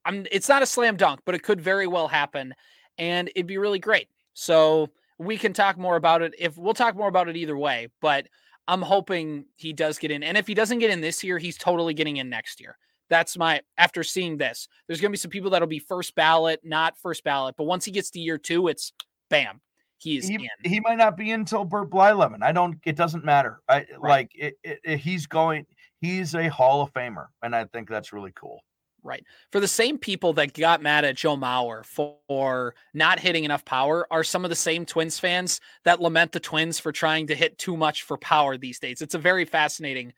I'm 0.05 0.25
it's 0.31 0.47
not 0.49 0.61
a 0.61 0.65
slam 0.65 0.95
dunk, 0.95 1.21
but 1.25 1.35
it 1.35 1.43
could 1.43 1.59
very 1.59 1.87
well 1.87 2.07
happen 2.07 2.53
and 2.97 3.29
it'd 3.35 3.47
be 3.47 3.57
really 3.57 3.79
great. 3.79 4.07
So 4.33 4.89
we 5.17 5.37
can 5.37 5.53
talk 5.53 5.77
more 5.77 5.95
about 5.95 6.21
it 6.21 6.33
if 6.37 6.57
we'll 6.57 6.73
talk 6.73 6.95
more 6.95 7.07
about 7.07 7.29
it 7.29 7.37
either 7.37 7.57
way, 7.57 7.87
but 8.01 8.27
I'm 8.67 8.81
hoping 8.81 9.45
he 9.55 9.73
does 9.73 9.97
get 9.97 10.11
in. 10.11 10.23
And 10.23 10.37
if 10.37 10.47
he 10.47 10.53
doesn't 10.53 10.79
get 10.79 10.89
in 10.89 11.01
this 11.01 11.23
year, 11.23 11.37
he's 11.37 11.57
totally 11.57 11.93
getting 11.93 12.17
in 12.17 12.29
next 12.29 12.59
year. 12.59 12.77
That's 13.09 13.37
my 13.37 13.61
after 13.77 14.03
seeing 14.03 14.37
this. 14.37 14.67
There's 14.87 14.99
going 14.99 15.11
to 15.11 15.13
be 15.13 15.17
some 15.17 15.31
people 15.31 15.51
that'll 15.51 15.67
be 15.67 15.79
first 15.79 16.15
ballot, 16.15 16.61
not 16.63 16.97
first 16.97 17.23
ballot, 17.23 17.55
but 17.57 17.65
once 17.65 17.85
he 17.85 17.91
gets 17.91 18.09
to 18.11 18.19
year 18.19 18.37
2, 18.37 18.67
it's 18.67 18.93
bam. 19.29 19.61
He's 19.97 20.27
he, 20.27 20.35
in. 20.35 20.69
He 20.69 20.79
might 20.79 20.97
not 20.97 21.15
be 21.15 21.31
until 21.31 21.63
Bert 21.63 21.89
Blyleven. 21.89 22.43
I 22.43 22.51
don't 22.51 22.77
it 22.85 22.95
doesn't 22.95 23.23
matter. 23.23 23.61
I 23.69 23.85
right. 23.99 24.09
like 24.09 24.31
it, 24.35 24.55
it, 24.63 24.79
it, 24.83 24.97
he's 24.97 25.27
going 25.27 25.65
he's 26.01 26.35
a 26.35 26.49
Hall 26.49 26.81
of 26.81 26.91
Famer 26.93 27.27
and 27.41 27.55
I 27.55 27.65
think 27.65 27.89
that's 27.89 28.11
really 28.11 28.33
cool 28.35 28.59
right? 29.05 29.23
For 29.51 29.59
the 29.59 29.67
same 29.67 29.97
people 29.97 30.33
that 30.33 30.53
got 30.53 30.81
mad 30.81 31.05
at 31.05 31.15
Joe 31.15 31.37
Mauer 31.37 31.85
for 31.85 32.75
not 32.93 33.19
hitting 33.19 33.43
enough 33.45 33.63
power 33.63 34.07
are 34.11 34.23
some 34.23 34.43
of 34.43 34.49
the 34.49 34.55
same 34.55 34.85
Twins 34.85 35.19
fans 35.19 35.61
that 35.83 36.01
lament 36.01 36.31
the 36.31 36.39
Twins 36.39 36.79
for 36.79 36.91
trying 36.91 37.27
to 37.27 37.35
hit 37.35 37.57
too 37.57 37.77
much 37.77 38.03
for 38.03 38.17
power 38.17 38.57
these 38.57 38.79
days. 38.79 39.01
It's 39.01 39.13
a 39.13 39.19
very 39.19 39.45
fascinating 39.45 40.13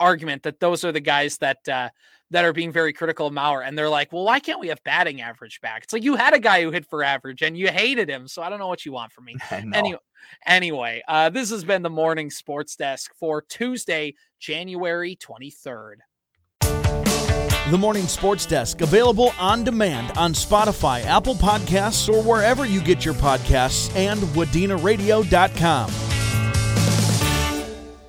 argument 0.00 0.42
that 0.42 0.58
those 0.58 0.84
are 0.84 0.92
the 0.92 1.00
guys 1.00 1.36
that 1.38 1.68
uh, 1.68 1.90
that 2.30 2.44
are 2.44 2.52
being 2.52 2.72
very 2.72 2.92
critical 2.92 3.26
of 3.26 3.32
Mauer, 3.32 3.66
and 3.66 3.76
they're 3.76 3.88
like, 3.88 4.12
"Well, 4.12 4.24
why 4.24 4.40
can't 4.40 4.60
we 4.60 4.68
have 4.68 4.82
batting 4.82 5.20
average 5.20 5.60
back?" 5.60 5.84
It's 5.84 5.92
like 5.92 6.02
you 6.02 6.16
had 6.16 6.32
a 6.32 6.38
guy 6.38 6.62
who 6.62 6.70
hit 6.70 6.86
for 6.86 7.04
average, 7.04 7.42
and 7.42 7.56
you 7.56 7.68
hated 7.68 8.08
him, 8.08 8.26
so 8.26 8.42
I 8.42 8.48
don't 8.48 8.58
know 8.58 8.68
what 8.68 8.86
you 8.86 8.92
want 8.92 9.12
from 9.12 9.26
me. 9.26 9.36
Anyway, 9.50 9.98
anyway, 10.46 11.02
uh, 11.08 11.30
this 11.30 11.50
has 11.50 11.64
been 11.64 11.82
the 11.82 11.90
morning 11.90 12.30
sports 12.30 12.76
desk 12.76 13.12
for 13.18 13.42
Tuesday, 13.42 14.14
January 14.38 15.16
twenty 15.16 15.50
third. 15.50 16.02
The 17.70 17.78
Morning 17.78 18.08
Sports 18.08 18.46
Desk, 18.46 18.80
available 18.80 19.32
on 19.38 19.62
demand 19.62 20.18
on 20.18 20.32
Spotify, 20.32 21.04
Apple 21.04 21.36
Podcasts, 21.36 22.12
or 22.12 22.20
wherever 22.20 22.66
you 22.66 22.80
get 22.80 23.04
your 23.04 23.14
podcasts, 23.14 23.94
and 23.94 24.20
wadenaradio.com. 24.34 26.09